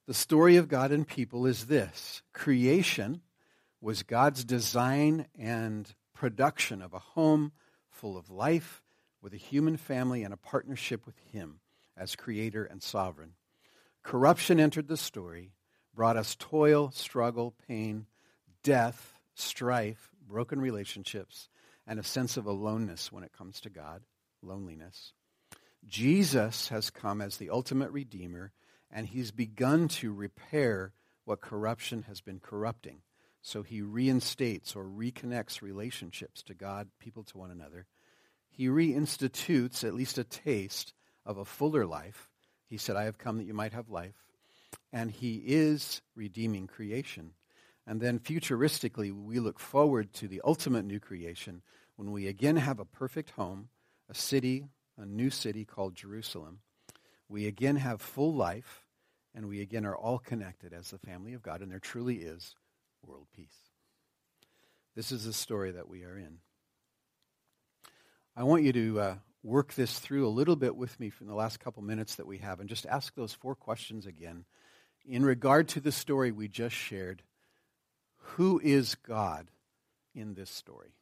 The 0.07 0.15
story 0.15 0.57
of 0.57 0.69
God 0.69 0.93
and 0.93 1.07
people 1.07 1.47
is 1.47 1.67
this 1.67 2.23
creation 2.33 3.23
was 3.81 4.03
God's 4.03 4.45
design 4.45 5.27
and 5.39 5.93
production 6.15 6.83
of 6.83 6.93
a 6.93 6.99
home 6.99 7.53
full 7.91 8.17
of 8.17 8.31
life 8.31 8.82
with 9.23 9.33
a 9.33 9.39
human 9.39 9.77
family 9.77 10.25
and 10.25 10.35
a 10.35 10.37
partnership 10.37 11.07
with 11.07 11.19
Him 11.33 11.61
as 11.97 12.17
creator 12.17 12.65
and 12.65 12.83
sovereign. 12.83 13.35
Corruption 14.03 14.59
entered 14.59 14.89
the 14.89 14.97
story, 14.97 15.53
brought 15.95 16.17
us 16.17 16.37
toil, 16.39 16.91
struggle, 16.91 17.55
pain, 17.69 18.07
death, 18.63 19.15
strife, 19.35 20.11
broken 20.29 20.61
relationships, 20.61 21.49
and 21.87 21.99
a 21.99 22.05
sense 22.05 22.37
of 22.37 22.47
aloneness 22.47 23.13
when 23.13 23.25
it 23.25 23.33
comes 23.33 23.61
to 23.61 23.71
God, 23.71 24.03
loneliness. 24.43 25.13
Jesus 25.87 26.69
has 26.69 26.91
come 26.91 27.21
as 27.21 27.37
the 27.37 27.51
ultimate 27.51 27.91
redeemer 27.91 28.53
and 28.91 29.07
he's 29.07 29.31
begun 29.31 29.89
to 29.89 30.13
repair 30.13 30.93
what 31.25 31.41
corruption 31.41 32.05
has 32.09 32.21
been 32.21 32.41
corrupting. 32.41 33.01
So 33.41 33.63
he 33.63 33.83
reinstates 33.83 34.77
or 34.77 34.85
reconnects 34.85 35.63
relationships 35.63 36.43
to 36.45 36.55
God, 36.55 36.89
people 37.01 37.25
to 37.25 37.39
one 37.39 37.51
another. 37.51 37.87
He 38.55 38.69
reinstitutes 38.69 39.83
at 39.83 39.95
least 39.95 40.19
a 40.19 40.25
taste 40.25 40.93
of 41.25 41.39
a 41.39 41.45
fuller 41.45 41.87
life. 41.87 42.29
He 42.69 42.77
said, 42.77 42.97
I 42.97 43.05
have 43.05 43.19
come 43.19 43.39
that 43.39 43.47
you 43.47 43.55
might 43.55 43.73
have 43.73 43.89
life. 43.89 44.15
And 44.93 45.11
he 45.11 45.43
is 45.47 46.03
redeeming 46.15 46.67
creation. 46.67 47.33
And 47.87 48.01
then 48.01 48.19
futuristically, 48.19 49.11
we 49.13 49.41
look 49.41 49.59
forward 49.59 50.13
to 50.15 50.29
the 50.29 50.43
ultimate 50.45 50.85
new 50.85 51.01
creation 51.01 51.63
when 51.97 52.13
we 52.13 52.27
again 52.29 52.57
have 52.57 52.79
a 52.79 52.85
perfect 52.85 53.31
home, 53.31 53.69
a 54.09 54.15
city, 54.15 54.67
a 54.99 55.07
new 55.07 55.31
city 55.31 55.65
called 55.65 55.95
Jerusalem. 55.95 56.61
We 57.29 57.47
again 57.47 57.77
have 57.77 58.01
full 58.01 58.35
life 58.35 58.85
and 59.35 59.49
we 59.49 59.63
again 59.63 59.87
are 59.87 59.97
all 59.97 60.19
connected 60.19 60.73
as 60.73 60.91
the 60.91 60.99
family 60.99 61.33
of 61.33 61.43
God, 61.43 61.63
and 61.63 61.73
there 61.73 61.79
truly 61.79 62.17
is 62.17 62.55
world 63.03 63.27
peace. 63.35 63.71
This 64.95 65.11
is 65.11 65.25
the 65.25 65.33
story 65.33 65.71
that 65.73 65.89
we 65.89 66.05
are 66.05 66.19
in. 66.19 66.39
I 68.37 68.45
want 68.45 68.63
you 68.63 68.73
to 68.73 69.01
uh, 69.01 69.15
work 69.43 69.75
this 69.75 69.99
through 69.99 70.27
a 70.27 70.31
little 70.31 70.57
bit 70.57 70.75
with 70.77 70.99
me 70.99 71.11
from 71.11 71.27
the 71.27 71.35
last 71.35 71.61
couple 71.61 71.83
minutes 71.83 72.17
that 72.17 72.27
we 72.27 72.39
have 72.39 72.61
and 72.61 72.69
just 72.69 72.87
ask 72.87 73.15
those 73.15 73.33
four 73.33 73.55
questions 73.55 74.07
again. 74.07 74.45
In 75.07 75.25
regard 75.25 75.69
to 75.69 75.81
the 75.81 75.93
story 75.93 76.33
we 76.33 76.49
just 76.49 76.77
shared, 76.77 77.23
who 78.17 78.61
is 78.63 78.95
God 78.95 79.51
in 80.15 80.35
this 80.35 80.51
story? 80.51 80.95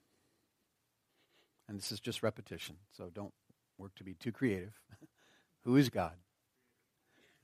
And 1.69 1.79
this 1.79 1.93
is 1.93 2.01
just 2.01 2.23
repetition, 2.23 2.77
so 2.97 3.11
don't 3.14 3.35
work 3.79 3.95
to 3.97 4.05
be 4.05 4.14
too 4.14 4.33
creative. 4.33 4.73
who 5.64 5.77
is 5.77 5.88
God? 5.88 6.14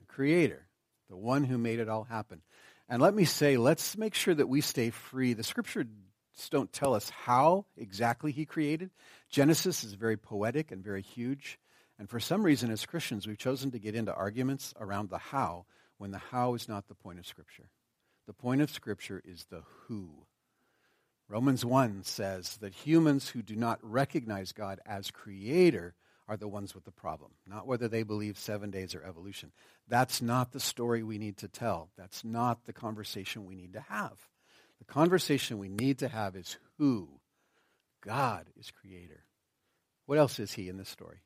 The 0.01 0.07
Creator 0.07 0.67
the 1.09 1.17
one 1.17 1.45
who 1.45 1.59
made 1.59 1.79
it 1.79 1.89
all 1.89 2.05
happen. 2.05 2.43
And 2.89 3.03
let 3.03 3.15
me 3.15 3.25
say, 3.25 3.57
let's 3.57 3.97
make 3.97 4.15
sure 4.15 4.35
that 4.35 4.49
we 4.49 4.61
stay 4.61 4.91
free. 4.91 5.33
The 5.33 5.43
scriptures 5.43 5.87
don't 6.51 6.73
tell 6.73 6.95
us 6.95 7.11
how 7.11 7.65
exactly 7.77 8.33
he 8.33 8.45
created. 8.45 8.91
Genesis 9.31 9.83
is 9.83 9.95
very 9.95 10.17
poetic 10.17 10.71
and 10.71 10.85
very 10.85 11.03
huge. 11.03 11.59
And 11.99 12.09
for 12.09 12.21
some 12.21 12.43
reason, 12.43 12.71
as 12.71 12.85
Christians, 12.85 13.27
we've 13.27 13.39
chosen 13.39 13.71
to 13.71 13.79
get 13.79 13.95
into 13.95 14.15
arguments 14.15 14.75
around 14.79 15.09
the 15.09 15.19
how 15.19 15.65
when 15.99 16.11
the 16.11 16.19
how 16.19 16.55
is 16.55 16.69
not 16.69 16.89
the 16.89 16.95
point 16.95 17.19
of 17.19 17.27
Scripture. 17.27 17.71
The 18.27 18.35
point 18.35 18.61
of 18.61 18.71
Scripture 18.71 19.23
is 19.25 19.47
the 19.51 19.63
who. 19.87 20.27
Romans 21.29 21.65
1 21.65 22.05
says 22.05 22.59
that 22.59 22.73
humans 22.73 23.31
who 23.31 23.43
do 23.43 23.57
not 23.57 23.79
recognize 23.83 24.53
God 24.53 24.79
as 24.87 25.11
creator 25.11 25.95
are 26.29 26.37
the 26.37 26.49
ones 26.49 26.75
with 26.75 26.85
the 26.85 26.93
problem, 26.93 27.33
not 27.47 27.67
whether 27.67 27.89
they 27.89 28.03
believe 28.03 28.39
seven 28.39 28.71
days 28.71 28.95
or 28.95 29.03
evolution. 29.05 29.53
That's 29.89 30.21
not 30.21 30.53
the 30.53 30.61
story 30.61 31.03
we 31.03 31.19
need 31.19 31.39
to 31.39 31.49
tell. 31.49 31.89
That's 31.97 32.25
not 32.25 32.65
the 32.65 32.73
conversation 32.73 33.47
we 33.47 33.57
need 33.57 33.73
to 33.73 33.81
have. 33.81 34.29
The 34.79 34.85
conversation 34.85 35.59
we 35.59 35.69
need 35.69 35.99
to 35.99 36.09
have 36.09 36.37
is 36.37 36.57
who? 36.79 37.09
God 38.05 38.47
is 38.59 38.71
creator. 38.71 39.25
What 40.07 40.19
else 40.19 40.39
is 40.39 40.53
he 40.53 40.69
in 40.69 40.77
this 40.77 40.89
story? 40.89 41.23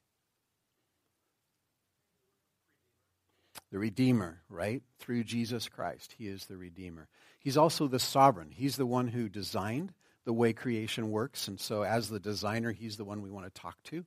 The 3.70 3.78
Redeemer, 3.78 4.40
right? 4.48 4.82
Through 4.98 5.24
Jesus 5.24 5.68
Christ, 5.68 6.14
he 6.18 6.26
is 6.26 6.46
the 6.46 6.56
Redeemer. 6.56 7.08
He's 7.38 7.56
also 7.56 7.86
the 7.86 7.98
sovereign. 7.98 8.50
He's 8.50 8.76
the 8.76 8.86
one 8.86 9.08
who 9.08 9.28
designed 9.28 9.92
the 10.24 10.32
way 10.32 10.52
creation 10.52 11.10
works. 11.10 11.46
And 11.46 11.60
so, 11.60 11.82
as 11.82 12.08
the 12.08 12.20
designer, 12.20 12.72
he's 12.72 12.96
the 12.96 13.04
one 13.04 13.22
we 13.22 13.30
want 13.30 13.46
to 13.46 13.60
talk 13.60 13.80
to. 13.84 14.04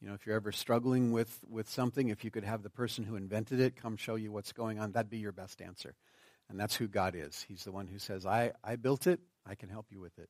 You 0.00 0.08
know, 0.08 0.14
if 0.14 0.26
you're 0.26 0.36
ever 0.36 0.52
struggling 0.52 1.12
with, 1.12 1.38
with 1.48 1.68
something, 1.68 2.08
if 2.08 2.24
you 2.24 2.30
could 2.30 2.44
have 2.44 2.62
the 2.62 2.70
person 2.70 3.04
who 3.04 3.16
invented 3.16 3.60
it 3.60 3.76
come 3.76 3.96
show 3.96 4.16
you 4.16 4.32
what's 4.32 4.52
going 4.52 4.78
on, 4.78 4.92
that'd 4.92 5.10
be 5.10 5.18
your 5.18 5.32
best 5.32 5.62
answer. 5.62 5.94
And 6.52 6.60
that's 6.60 6.76
who 6.76 6.86
God 6.86 7.16
is. 7.16 7.44
He's 7.48 7.64
the 7.64 7.72
one 7.72 7.88
who 7.88 7.98
says, 7.98 8.24
I, 8.24 8.52
I 8.62 8.76
built 8.76 9.08
it, 9.08 9.18
I 9.44 9.56
can 9.56 9.68
help 9.68 9.86
you 9.90 10.00
with 10.00 10.18
it. 10.18 10.28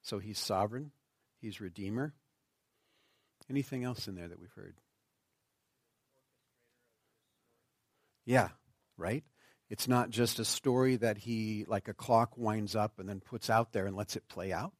So 0.00 0.18
he's 0.18 0.38
sovereign, 0.38 0.92
he's 1.40 1.60
redeemer. 1.60 2.14
Anything 3.50 3.84
else 3.84 4.08
in 4.08 4.14
there 4.14 4.28
that 4.28 4.40
we've 4.40 4.52
heard? 4.52 4.76
Yeah, 8.24 8.48
right? 8.96 9.24
It's 9.68 9.88
not 9.88 10.10
just 10.10 10.38
a 10.38 10.44
story 10.44 10.96
that 10.96 11.18
he, 11.18 11.64
like 11.66 11.88
a 11.88 11.94
clock, 11.94 12.36
winds 12.36 12.74
up 12.74 12.98
and 12.98 13.08
then 13.08 13.20
puts 13.20 13.50
out 13.50 13.72
there 13.72 13.86
and 13.86 13.96
lets 13.96 14.16
it 14.16 14.28
play 14.28 14.52
out 14.52 14.72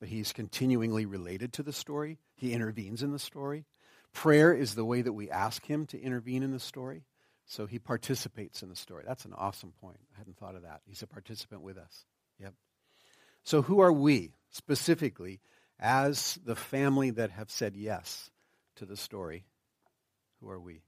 but 0.00 0.08
he's 0.08 0.32
continually 0.32 1.06
related 1.06 1.52
to 1.54 1.62
the 1.62 1.72
story. 1.72 2.18
He 2.36 2.52
intervenes 2.52 3.02
in 3.02 3.12
the 3.12 3.18
story. 3.18 3.64
Prayer 4.12 4.52
is 4.52 4.74
the 4.74 4.84
way 4.84 5.02
that 5.02 5.12
we 5.12 5.30
ask 5.30 5.66
him 5.66 5.86
to 5.86 6.00
intervene 6.00 6.42
in 6.42 6.52
the 6.52 6.60
story. 6.60 7.04
So 7.48 7.64
he 7.64 7.78
participates 7.78 8.62
in 8.62 8.68
the 8.68 8.76
story. 8.76 9.04
That's 9.06 9.24
an 9.24 9.32
awesome 9.32 9.72
point. 9.80 9.98
I 10.14 10.18
hadn't 10.18 10.36
thought 10.36 10.54
of 10.54 10.62
that. 10.62 10.82
He's 10.86 11.02
a 11.02 11.06
participant 11.06 11.62
with 11.62 11.78
us. 11.78 12.04
Yep. 12.38 12.52
So 13.42 13.62
who 13.62 13.80
are 13.80 13.92
we 13.92 14.32
specifically 14.50 15.40
as 15.80 16.38
the 16.44 16.54
family 16.54 17.10
that 17.10 17.30
have 17.30 17.50
said 17.50 17.74
yes 17.74 18.30
to 18.76 18.84
the 18.84 18.98
story? 18.98 19.46
Who 20.40 20.50
are 20.50 20.60
we? 20.60 20.82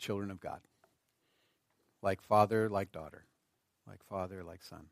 Children 0.00 0.32
of 0.32 0.40
God. 0.40 0.60
Like 2.02 2.20
father, 2.20 2.68
like 2.68 2.90
daughter. 2.90 3.24
Like 3.86 4.02
father, 4.10 4.42
like 4.42 4.64
son. 4.64 4.86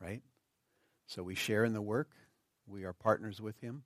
Right? 0.00 0.22
So 1.08 1.24
we 1.24 1.34
share 1.34 1.64
in 1.64 1.72
the 1.72 1.82
work. 1.82 2.10
We 2.68 2.84
are 2.84 2.92
partners 2.92 3.40
with 3.40 3.58
him. 3.60 3.82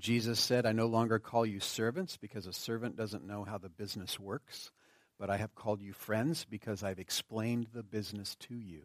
Jesus 0.00 0.40
said, 0.40 0.66
I 0.66 0.72
no 0.72 0.86
longer 0.86 1.18
call 1.18 1.44
you 1.44 1.60
servants 1.60 2.16
because 2.16 2.46
a 2.46 2.52
servant 2.52 2.96
doesn't 2.96 3.26
know 3.26 3.44
how 3.44 3.58
the 3.58 3.68
business 3.68 4.18
works, 4.18 4.70
but 5.18 5.30
I 5.30 5.36
have 5.36 5.54
called 5.54 5.82
you 5.82 5.92
friends 5.92 6.46
because 6.48 6.82
I've 6.82 6.98
explained 6.98 7.68
the 7.72 7.82
business 7.82 8.34
to 8.40 8.54
you. 8.54 8.82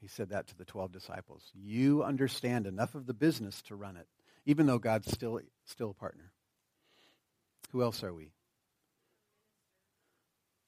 He 0.00 0.06
said 0.06 0.30
that 0.30 0.46
to 0.48 0.56
the 0.56 0.64
12 0.64 0.92
disciples. 0.92 1.50
You 1.54 2.02
understand 2.02 2.66
enough 2.66 2.94
of 2.94 3.06
the 3.06 3.14
business 3.14 3.60
to 3.62 3.76
run 3.76 3.96
it, 3.96 4.06
even 4.46 4.66
though 4.66 4.78
God's 4.78 5.10
still, 5.10 5.40
still 5.64 5.90
a 5.90 5.94
partner. 5.94 6.32
Who 7.72 7.82
else 7.82 8.02
are 8.02 8.14
we? 8.14 8.30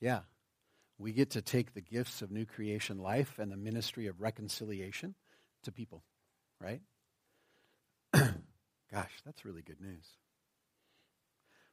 Yeah. 0.01 0.20
We 0.98 1.12
get 1.12 1.31
to 1.31 1.42
take 1.42 1.72
the 1.72 1.81
gifts 1.81 2.20
of 2.20 2.31
new 2.31 2.44
creation 2.44 2.98
life 2.98 3.38
and 3.38 3.51
the 3.51 3.57
ministry 3.57 4.07
of 4.07 4.20
reconciliation 4.20 5.14
to 5.62 5.72
people, 5.72 6.03
right? 6.61 6.81
Gosh, 8.92 9.22
that's 9.24 9.44
really 9.44 9.62
good 9.62 9.81
news. 9.81 10.05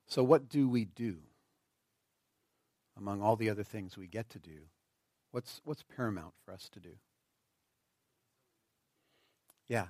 So, 0.07 0.23
what 0.23 0.47
do 0.47 0.69
we 0.69 0.85
do 0.85 1.17
among 2.97 3.21
all 3.21 3.35
the 3.35 3.49
other 3.49 3.63
things 3.63 3.97
we 3.97 4.07
get 4.07 4.29
to 4.31 4.39
do? 4.39 4.67
What's, 5.31 5.61
what's 5.65 5.83
paramount 5.83 6.33
for 6.43 6.53
us 6.53 6.69
to 6.73 6.79
do? 6.79 6.93
Yeah, 9.67 9.87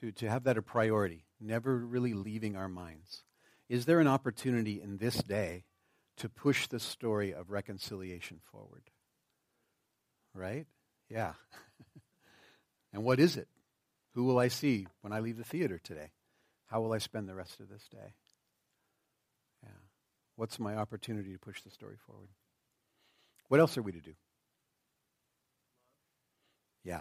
to, 0.00 0.12
to 0.12 0.28
have 0.28 0.44
that 0.44 0.58
a 0.58 0.62
priority, 0.62 1.24
never 1.40 1.78
really 1.78 2.14
leaving 2.14 2.56
our 2.56 2.68
minds. 2.68 3.24
Is 3.68 3.86
there 3.86 4.00
an 4.00 4.06
opportunity 4.06 4.80
in 4.80 4.98
this 4.98 5.16
day 5.16 5.64
to 6.18 6.28
push 6.28 6.66
the 6.66 6.78
story 6.78 7.32
of 7.32 7.50
reconciliation 7.50 8.40
forward? 8.52 8.90
Right? 10.34 10.66
Yeah. 11.08 11.32
and 12.92 13.02
what 13.02 13.18
is 13.18 13.36
it? 13.36 13.48
Who 14.20 14.26
will 14.26 14.38
I 14.38 14.48
see 14.48 14.86
when 15.00 15.14
I 15.14 15.20
leave 15.20 15.38
the 15.38 15.44
theater 15.44 15.80
today? 15.82 16.10
How 16.66 16.82
will 16.82 16.92
I 16.92 16.98
spend 16.98 17.26
the 17.26 17.34
rest 17.34 17.58
of 17.58 17.70
this 17.70 17.88
day? 17.90 18.12
Yeah. 19.62 19.70
What's 20.36 20.60
my 20.60 20.76
opportunity 20.76 21.32
to 21.32 21.38
push 21.38 21.62
the 21.62 21.70
story 21.70 21.96
forward? 22.06 22.28
What 23.48 23.60
else 23.60 23.78
are 23.78 23.82
we 23.82 23.92
to 23.92 24.00
do? 24.00 24.12
Yeah. 26.84 27.00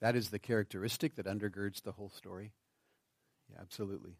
That 0.00 0.16
is 0.16 0.30
the 0.30 0.40
characteristic 0.40 1.14
that 1.14 1.26
undergirds 1.26 1.84
the 1.84 1.92
whole 1.92 2.10
story. 2.10 2.50
Yeah, 3.48 3.60
absolutely. 3.60 4.16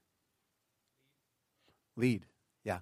Lead. 1.97 2.25
Yeah. 2.63 2.79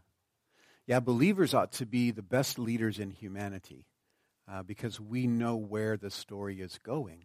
Yeah, 0.87 1.01
believers 1.01 1.55
ought 1.55 1.73
to 1.73 1.87
be 1.87 2.11
the 2.11 2.21
best 2.21 2.59
leaders 2.59 2.99
in 2.99 3.11
humanity 3.11 3.87
uh, 4.47 4.63
because 4.63 5.01
we 5.01 5.27
know 5.27 5.57
where 5.57 5.97
the 5.97 6.11
story 6.11 6.61
is 6.61 6.79
going. 6.85 7.25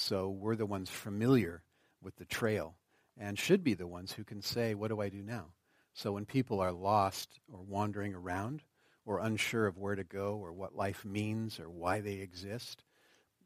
So 0.00 0.28
we're 0.28 0.54
the 0.54 0.64
ones 0.64 0.88
familiar 0.88 1.64
with 2.00 2.14
the 2.16 2.24
trail 2.24 2.76
and 3.16 3.36
should 3.36 3.64
be 3.64 3.74
the 3.74 3.88
ones 3.88 4.12
who 4.12 4.22
can 4.22 4.40
say, 4.42 4.76
What 4.76 4.88
do 4.88 5.00
I 5.00 5.08
do 5.08 5.24
now? 5.24 5.46
So 5.92 6.12
when 6.12 6.24
people 6.24 6.60
are 6.60 6.70
lost 6.70 7.40
or 7.52 7.60
wandering 7.60 8.14
around 8.14 8.62
or 9.04 9.18
unsure 9.18 9.66
of 9.66 9.76
where 9.76 9.96
to 9.96 10.04
go 10.04 10.36
or 10.36 10.52
what 10.52 10.76
life 10.76 11.04
means 11.04 11.58
or 11.58 11.68
why 11.68 12.00
they 12.00 12.14
exist, 12.14 12.84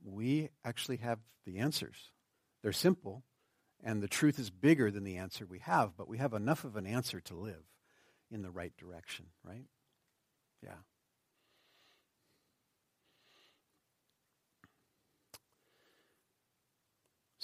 we 0.05 0.51
actually 0.63 0.99
have 0.99 1.21
the 1.47 1.59
answers. 1.59 2.11
They're 2.63 2.73
simple, 2.73 3.25
and 3.83 4.03
the 4.03 4.09
truth 4.09 4.39
is 4.39 4.51
bigger 4.51 4.91
than 4.91 5.05
the 5.05 5.17
answer 5.17 5.47
we 5.47 5.61
have, 5.61 5.97
but 5.97 6.07
we 6.07 6.19
have 6.19 6.35
enough 6.35 6.65
of 6.65 6.77
an 6.77 6.87
answer 6.87 7.21
to 7.23 7.35
live 7.35 7.65
in 8.31 8.43
the 8.43 8.51
right 8.51 8.77
direction, 8.77 9.25
right? 9.43 9.65
Yeah. 10.63 10.75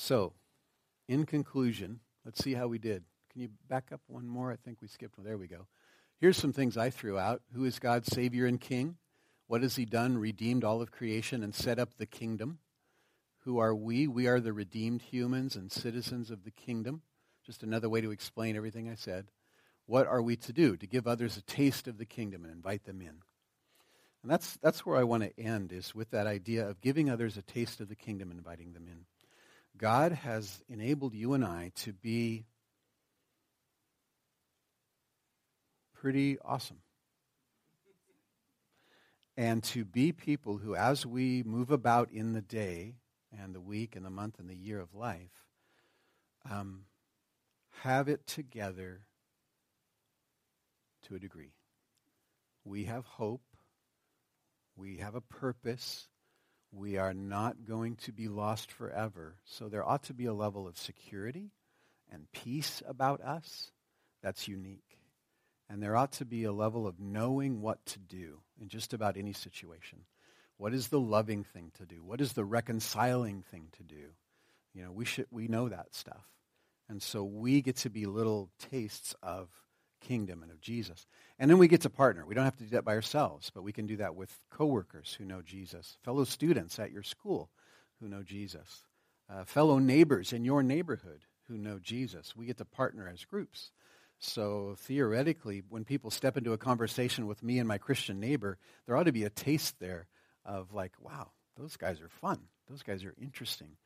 So, 0.09 0.33
in 1.07 1.27
conclusion, 1.27 2.01
let's 2.25 2.43
see 2.43 2.55
how 2.55 2.67
we 2.67 2.79
did. 2.79 3.05
Can 3.31 3.43
you 3.43 3.51
back 3.69 3.91
up 3.93 4.01
one 4.07 4.27
more? 4.27 4.51
I 4.51 4.57
think 4.57 4.81
we 4.81 4.89
skipped 4.89 5.19
one. 5.19 5.27
There 5.27 5.37
we 5.37 5.49
go. 5.49 5.67
Here's 6.19 6.39
some 6.39 6.55
things 6.55 6.79
I 6.79 6.89
threw 6.89 7.19
out. 7.19 7.43
Who 7.53 7.67
is 7.67 7.79
God's 7.79 8.11
Savior 8.11 8.47
and 8.47 8.59
King? 8.59 8.97
What 9.49 9.61
has 9.61 9.77
He 9.77 9.85
done? 9.85 10.17
Redeemed 10.17 10.65
all 10.65 10.81
of 10.81 10.91
creation 10.91 11.43
and 11.43 11.55
set 11.55 11.79
up 11.79 11.99
the 11.99 12.07
kingdom. 12.07 12.59
Who 13.41 13.59
are 13.59 13.75
we? 13.75 14.07
We 14.07 14.27
are 14.29 14.41
the 14.41 14.55
redeemed 14.55 15.03
humans 15.03 15.57
and 15.57 15.71
citizens 15.71 16.31
of 16.31 16.43
the 16.43 16.53
kingdom. 16.53 17.03
Just 17.45 17.63
another 17.63 17.91
way 17.91 18.01
to 18.01 18.11
explain 18.11 18.57
everything 18.57 18.89
I 18.89 18.95
said. 18.95 19.27
What 19.85 20.07
are 20.07 20.23
we 20.23 20.37
to 20.37 20.55
do? 20.55 20.79
To 20.79 20.87
give 20.87 21.07
others 21.07 21.37
a 21.37 21.43
taste 21.43 21.87
of 21.87 21.99
the 21.99 22.07
kingdom 22.07 22.45
and 22.45 22.55
invite 22.55 22.85
them 22.85 23.03
in. 23.03 23.21
And 24.23 24.33
that's, 24.33 24.57
that's 24.63 24.87
where 24.87 24.97
I 24.97 25.05
want 25.05 25.25
to 25.25 25.39
end, 25.39 25.71
is 25.71 25.95
with 25.95 26.13
that 26.13 26.27
idea 26.27 26.67
of 26.67 26.81
giving 26.81 27.11
others 27.11 27.37
a 27.37 27.43
taste 27.43 27.83
of 27.83 27.91
the 27.91 27.95
kingdom 27.95 28.31
and 28.31 28.39
inviting 28.39 28.73
them 28.73 28.87
in. 28.89 29.05
God 29.79 30.13
has 30.13 30.63
enabled 30.69 31.15
you 31.15 31.35
and 31.35 31.45
I 31.45 31.71
to 31.77 31.93
be 31.93 32.47
pretty 35.95 36.39
awesome. 36.45 36.81
And 39.37 39.63
to 39.65 39.85
be 39.85 40.11
people 40.11 40.59
who, 40.59 40.75
as 40.75 41.07
we 41.07 41.45
move 41.45 41.71
about 41.71 42.11
in 42.11 42.33
the 42.33 42.43
day 42.43 42.97
and 43.41 43.55
the 43.55 43.61
week 43.61 43.95
and 43.95 44.05
the 44.05 44.11
month 44.11 44.41
and 44.41 44.51
the 44.51 44.57
year 44.57 44.81
of 44.81 44.95
life, 44.95 45.47
um, 46.51 46.83
have 47.83 48.09
it 48.09 48.27
together 48.27 49.03
to 51.07 51.15
a 51.15 51.21
degree. 51.21 51.53
We 52.65 52.85
have 52.85 53.05
hope. 53.05 53.43
We 54.77 54.97
have 54.97 55.15
a 55.15 55.21
purpose. 55.21 56.09
We 56.71 56.99
are 56.99 57.15
not 57.15 57.65
going 57.67 57.97
to 57.97 58.13
be 58.13 58.29
lost 58.29 58.71
forever. 58.71 59.37
So 59.45 59.69
there 59.69 59.85
ought 59.85 60.05
to 60.05 60.15
be 60.15 60.27
a 60.27 60.35
level 60.35 60.67
of 60.67 60.77
security 60.77 61.51
and 62.13 62.31
peace 62.33 62.83
about 62.87 63.21
us 63.23 63.73
that's 64.23 64.49
unique. 64.49 64.99
And 65.71 65.83
there 65.83 65.97
ought 65.97 66.13
to 66.13 66.25
be 66.25 66.45
a 66.45 66.53
level 66.53 66.87
of 66.87 66.99
knowing 66.99 67.61
what 67.61 67.85
to 67.87 67.99
do 67.99 68.41
in 68.61 68.69
just 68.69 68.95
about 68.95 69.17
any 69.17 69.33
situation. 69.33 70.01
What 70.57 70.75
is 70.75 70.89
the 70.89 71.01
loving 71.01 71.45
thing 71.45 71.73
to 71.79 71.87
do? 71.87 72.03
What 72.03 72.21
is 72.21 72.33
the 72.33 72.45
reconciling 72.45 73.43
thing 73.43 73.69
to 73.77 73.83
do? 73.83 74.13
You 74.75 74.85
know, 74.85 74.93
we 74.93 75.05
should 75.05 75.27
we 75.31 75.47
know 75.49 75.69
that 75.69 75.95
stuff. 75.95 76.27
And 76.89 77.03
so 77.03 77.23
we 77.23 77.61
get 77.61 77.77
to 77.77 77.91
be 77.91 78.07
little 78.07 78.51
tastes 78.71 79.15
of 79.23 79.49
kingdom 80.01 80.43
and 80.43 80.51
of 80.51 80.61
Jesus. 80.61 81.07
And 81.39 81.51
then 81.51 81.59
we 81.59 81.69
get 81.69 81.83
to 81.83 81.91
partner. 81.91 82.27
We 82.27 82.35
don't 82.35 82.45
have 82.45 82.57
to 82.57 82.65
do 82.65 82.71
that 82.71 82.85
by 82.85 82.95
ourselves, 82.95 83.51
but 83.55 83.63
we 83.63 83.73
can 83.73 83.87
do 83.87 83.97
that 83.97 84.15
with 84.15 84.41
coworkers 84.51 85.15
who 85.19 85.25
know 85.25 85.43
Jesus, 85.43 85.99
fellow 86.03 86.25
students 86.25 86.79
at 86.79 86.93
your 86.93 87.03
school 87.03 87.51
who 88.01 88.09
know 88.09 88.23
Jesus, 88.23 88.85
uh, 89.31 89.45
fellow 89.45 89.79
neighbors 89.79 90.33
in 90.33 90.45
your 90.45 90.63
neighborhood 90.63 91.23
who 91.49 91.57
know 91.57 91.79
Jesus. 91.79 92.37
We 92.37 92.47
get 92.47 92.59
to 92.59 92.65
partner 92.65 93.09
as 93.13 93.25
groups. 93.25 93.71
So 94.19 94.75
theoretically, 94.79 95.63
when 95.69 95.85
people 95.85 96.11
step 96.11 96.37
into 96.37 96.53
a 96.53 96.59
conversation 96.59 97.27
with 97.27 97.43
me 97.43 97.59
and 97.59 97.69
my 97.69 97.79
Christian 97.79 98.19
neighbor, 98.19 98.59
there 98.87 98.97
ought 98.97 99.05
to 99.05 99.13
be 99.13 99.25
a 99.25 99.31
taste 99.31 99.79
there 99.79 100.09
of 100.45 100.73
like, 100.73 100.93
wow, 101.01 101.31
those 101.57 101.77
guys 101.77 102.01
are 102.01 102.09
fun. 102.09 102.41
Those 102.69 102.83
guys 102.83 103.05
are 103.05 103.15
interesting. 103.21 103.77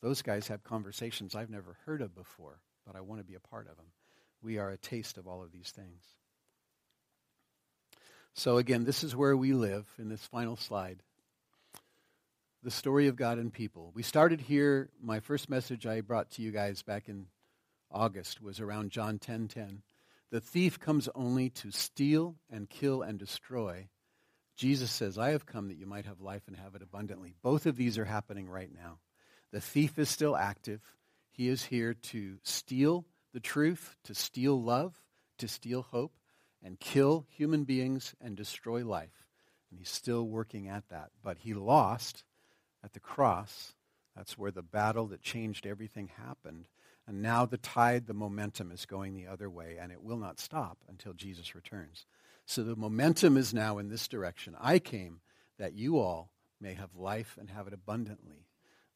Those 0.00 0.22
guys 0.22 0.48
have 0.48 0.64
conversations 0.64 1.34
I've 1.34 1.50
never 1.50 1.76
heard 1.84 2.00
of 2.00 2.14
before, 2.14 2.60
but 2.86 2.96
I 2.96 3.00
want 3.00 3.20
to 3.20 3.24
be 3.24 3.34
a 3.34 3.40
part 3.40 3.68
of 3.68 3.76
them 3.76 3.86
we 4.42 4.58
are 4.58 4.70
a 4.70 4.76
taste 4.76 5.18
of 5.18 5.26
all 5.26 5.42
of 5.42 5.52
these 5.52 5.70
things. 5.70 6.02
So, 8.34 8.56
again, 8.56 8.84
this 8.84 9.04
is 9.04 9.14
where 9.14 9.36
we 9.36 9.52
live 9.52 9.86
in 9.98 10.08
this 10.08 10.24
final 10.26 10.56
slide. 10.56 11.02
The 12.62 12.70
story 12.70 13.08
of 13.08 13.16
God 13.16 13.38
and 13.38 13.52
people. 13.52 13.92
We 13.94 14.02
started 14.02 14.40
here, 14.40 14.88
my 15.02 15.20
first 15.20 15.50
message 15.50 15.86
I 15.86 16.00
brought 16.00 16.30
to 16.32 16.42
you 16.42 16.50
guys 16.50 16.82
back 16.82 17.08
in 17.08 17.26
August 17.90 18.40
was 18.40 18.60
around 18.60 18.90
John 18.90 19.18
10:10. 19.18 19.20
10, 19.20 19.48
10. 19.48 19.82
The 20.30 20.40
thief 20.40 20.80
comes 20.80 21.10
only 21.14 21.50
to 21.50 21.70
steal 21.70 22.36
and 22.50 22.70
kill 22.70 23.02
and 23.02 23.18
destroy. 23.18 23.88
Jesus 24.56 24.90
says, 24.90 25.18
I 25.18 25.32
have 25.32 25.44
come 25.44 25.68
that 25.68 25.76
you 25.76 25.84
might 25.84 26.06
have 26.06 26.22
life 26.22 26.44
and 26.46 26.56
have 26.56 26.74
it 26.74 26.82
abundantly. 26.82 27.34
Both 27.42 27.66
of 27.66 27.76
these 27.76 27.98
are 27.98 28.06
happening 28.06 28.48
right 28.48 28.70
now. 28.72 28.98
The 29.50 29.60
thief 29.60 29.98
is 29.98 30.08
still 30.08 30.34
active. 30.34 30.80
He 31.32 31.48
is 31.48 31.64
here 31.64 31.92
to 31.92 32.38
steal, 32.44 33.04
the 33.32 33.40
truth, 33.40 33.96
to 34.04 34.14
steal 34.14 34.60
love, 34.60 35.00
to 35.38 35.48
steal 35.48 35.82
hope, 35.82 36.12
and 36.62 36.78
kill 36.78 37.26
human 37.30 37.64
beings 37.64 38.14
and 38.20 38.36
destroy 38.36 38.84
life. 38.84 39.26
And 39.70 39.78
he's 39.78 39.90
still 39.90 40.26
working 40.26 40.68
at 40.68 40.88
that. 40.90 41.10
But 41.22 41.38
he 41.38 41.54
lost 41.54 42.24
at 42.84 42.92
the 42.92 43.00
cross. 43.00 43.74
That's 44.16 44.36
where 44.36 44.50
the 44.50 44.62
battle 44.62 45.06
that 45.08 45.22
changed 45.22 45.66
everything 45.66 46.10
happened. 46.24 46.66
And 47.06 47.22
now 47.22 47.46
the 47.46 47.58
tide, 47.58 48.06
the 48.06 48.14
momentum 48.14 48.70
is 48.70 48.86
going 48.86 49.14
the 49.14 49.26
other 49.26 49.50
way, 49.50 49.76
and 49.80 49.90
it 49.90 50.02
will 50.02 50.18
not 50.18 50.38
stop 50.38 50.78
until 50.88 51.14
Jesus 51.14 51.54
returns. 51.54 52.06
So 52.46 52.62
the 52.62 52.76
momentum 52.76 53.36
is 53.36 53.52
now 53.52 53.78
in 53.78 53.88
this 53.88 54.06
direction. 54.06 54.56
I 54.60 54.78
came 54.78 55.20
that 55.58 55.74
you 55.74 55.98
all 55.98 56.32
may 56.60 56.74
have 56.74 56.94
life 56.94 57.36
and 57.40 57.50
have 57.50 57.66
it 57.66 57.72
abundantly. 57.72 58.46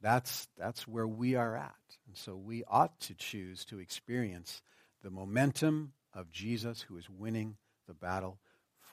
That's, 0.06 0.46
that's 0.56 0.86
where 0.86 1.08
we 1.08 1.34
are 1.34 1.56
at. 1.56 1.74
And 2.06 2.16
so 2.16 2.36
we 2.36 2.62
ought 2.68 3.00
to 3.00 3.14
choose 3.16 3.64
to 3.64 3.80
experience 3.80 4.62
the 5.02 5.10
momentum 5.10 5.94
of 6.14 6.30
Jesus 6.30 6.80
who 6.82 6.96
is 6.96 7.10
winning 7.10 7.56
the 7.88 7.92
battle 7.92 8.38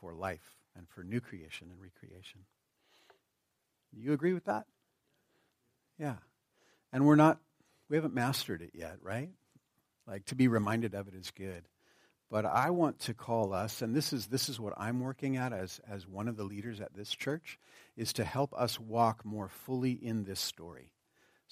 for 0.02 0.16
life 0.16 0.58
and 0.76 0.90
for 0.90 1.04
new 1.04 1.22
creation 1.22 1.68
and 1.70 1.80
recreation. 1.80 2.40
You 3.96 4.14
agree 4.14 4.34
with 4.34 4.46
that? 4.46 4.66
Yeah. 6.00 6.16
And 6.92 7.06
we're 7.06 7.16
not, 7.16 7.38
we 7.90 7.96
haven't 7.96 8.16
mastered 8.16 8.64
it 8.64 8.72
yet, 8.74 8.98
right? 9.04 9.30
Like 10.08 10.26
to 10.26 10.36
be 10.36 10.48
reminded 10.48 10.96
of 10.96 11.08
it 11.08 11.14
is 11.14 11.30
good. 11.30 11.62
But 12.32 12.48
I 12.48 12.72
want 12.72 12.98
to 13.02 13.14
call 13.14 13.54
us, 13.54 13.84
and 13.84 13.96
this 13.96 14.14
is, 14.14 14.26
this 14.26 14.50
is 14.50 14.60
what 14.60 14.74
I'm 14.78 15.00
working 15.00 15.38
at 15.38 15.54
as, 15.54 15.80
as 15.88 16.08
one 16.08 16.28
of 16.28 16.38
the 16.38 16.44
leaders 16.44 16.82
at 16.82 16.96
this 16.96 17.12
church, 17.12 17.60
is 17.96 18.14
to 18.14 18.24
help 18.24 18.52
us 18.58 18.80
walk 18.80 19.24
more 19.24 19.48
fully 19.48 19.92
in 19.92 20.24
this 20.24 20.40
story. 20.40 20.90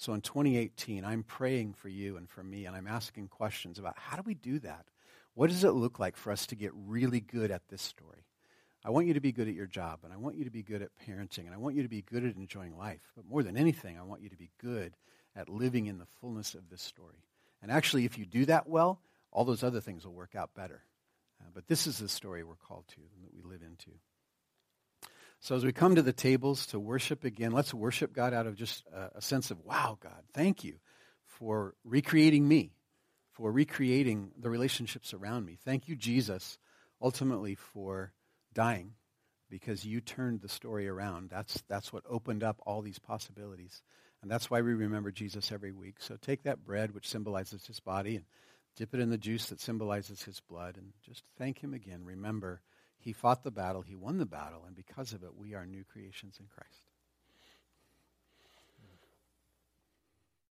So 0.02 0.14
in 0.14 0.20
2018, 0.20 1.04
I'm 1.04 1.22
praying 1.22 1.74
for 1.74 1.88
you 1.88 2.16
and 2.16 2.28
for 2.28 2.42
me, 2.42 2.66
and 2.66 2.74
I'm 2.74 2.88
asking 2.88 3.28
questions 3.28 3.78
about 3.78 3.96
how 3.96 4.16
do 4.16 4.24
we 4.26 4.34
do 4.34 4.58
that? 4.58 4.86
What 5.34 5.48
does 5.48 5.62
it 5.62 5.70
look 5.70 6.00
like 6.00 6.16
for 6.16 6.32
us 6.32 6.44
to 6.46 6.56
get 6.56 6.72
really 6.74 7.20
good 7.20 7.52
at 7.52 7.68
this 7.68 7.82
story? 7.82 8.26
I 8.84 8.90
want 8.90 9.06
you 9.06 9.14
to 9.14 9.20
be 9.20 9.30
good 9.30 9.46
at 9.46 9.54
your 9.54 9.68
job, 9.68 10.00
and 10.02 10.12
I 10.12 10.16
want 10.16 10.34
you 10.34 10.44
to 10.44 10.50
be 10.50 10.64
good 10.64 10.82
at 10.82 10.90
parenting, 11.06 11.44
and 11.44 11.54
I 11.54 11.56
want 11.56 11.76
you 11.76 11.84
to 11.84 11.88
be 11.88 12.02
good 12.02 12.24
at 12.24 12.34
enjoying 12.34 12.76
life. 12.76 13.12
But 13.14 13.26
more 13.26 13.44
than 13.44 13.56
anything, 13.56 13.96
I 13.96 14.02
want 14.02 14.22
you 14.22 14.30
to 14.30 14.36
be 14.36 14.50
good 14.60 14.96
at 15.36 15.48
living 15.48 15.86
in 15.86 15.98
the 15.98 16.08
fullness 16.20 16.54
of 16.54 16.68
this 16.68 16.82
story. 16.82 17.22
And 17.62 17.70
actually, 17.70 18.04
if 18.04 18.18
you 18.18 18.26
do 18.26 18.44
that 18.46 18.68
well, 18.68 18.98
all 19.30 19.44
those 19.44 19.62
other 19.62 19.80
things 19.80 20.04
will 20.04 20.14
work 20.14 20.34
out 20.34 20.52
better. 20.52 20.82
Uh, 21.40 21.50
but 21.54 21.68
this 21.68 21.86
is 21.86 21.98
the 21.98 22.08
story 22.08 22.42
we're 22.42 22.56
called 22.56 22.88
to 22.88 23.00
and 23.14 23.24
that 23.24 23.32
we 23.32 23.48
live 23.48 23.62
into. 23.62 23.92
So 25.42 25.56
as 25.56 25.64
we 25.64 25.72
come 25.72 25.96
to 25.96 26.02
the 26.02 26.12
tables 26.12 26.66
to 26.66 26.78
worship 26.78 27.24
again, 27.24 27.50
let's 27.50 27.74
worship 27.74 28.12
God 28.12 28.32
out 28.32 28.46
of 28.46 28.54
just 28.54 28.84
a, 28.92 29.20
sense 29.20 29.50
of, 29.50 29.58
wow, 29.64 29.98
God, 30.00 30.22
thank 30.32 30.62
you 30.62 30.76
for 31.26 31.74
recreating 31.82 32.46
me, 32.46 32.76
for 33.32 33.50
recreating 33.50 34.30
the 34.38 34.50
relationships 34.50 35.12
around 35.12 35.44
me. 35.44 35.58
Thank 35.64 35.88
you, 35.88 35.96
Jesus, 35.96 36.58
ultimately 37.00 37.56
for 37.56 38.12
dying 38.54 38.92
because 39.50 39.84
you 39.84 40.00
turned 40.00 40.42
the 40.42 40.48
story 40.48 40.86
around. 40.86 41.28
That's, 41.28 41.60
that's 41.68 41.92
what 41.92 42.04
opened 42.08 42.44
up 42.44 42.60
all 42.64 42.80
these 42.80 43.00
possibilities. 43.00 43.82
And 44.22 44.30
that's 44.30 44.48
why 44.48 44.60
we 44.60 44.74
remember 44.74 45.10
Jesus 45.10 45.50
every 45.50 45.72
week. 45.72 45.96
So 45.98 46.16
take 46.22 46.44
that 46.44 46.64
bread, 46.64 46.94
which 46.94 47.08
symbolizes 47.08 47.66
his 47.66 47.80
body, 47.80 48.14
and 48.14 48.26
dip 48.76 48.94
it 48.94 49.00
in 49.00 49.10
the 49.10 49.18
juice 49.18 49.46
that 49.46 49.60
symbolizes 49.60 50.22
his 50.22 50.38
blood, 50.38 50.76
and 50.76 50.92
just 51.04 51.24
thank 51.36 51.58
him 51.58 51.74
again. 51.74 52.04
Remember, 52.04 52.60
he 53.02 53.12
fought 53.12 53.42
the 53.42 53.50
battle, 53.50 53.82
he 53.82 53.96
won 53.96 54.18
the 54.18 54.26
battle, 54.26 54.62
and 54.64 54.76
because 54.76 55.12
of 55.12 55.24
it, 55.24 55.36
we 55.36 55.54
are 55.54 55.66
new 55.66 55.84
creations 55.84 56.38
in 56.38 56.46
Christ. 56.46 56.91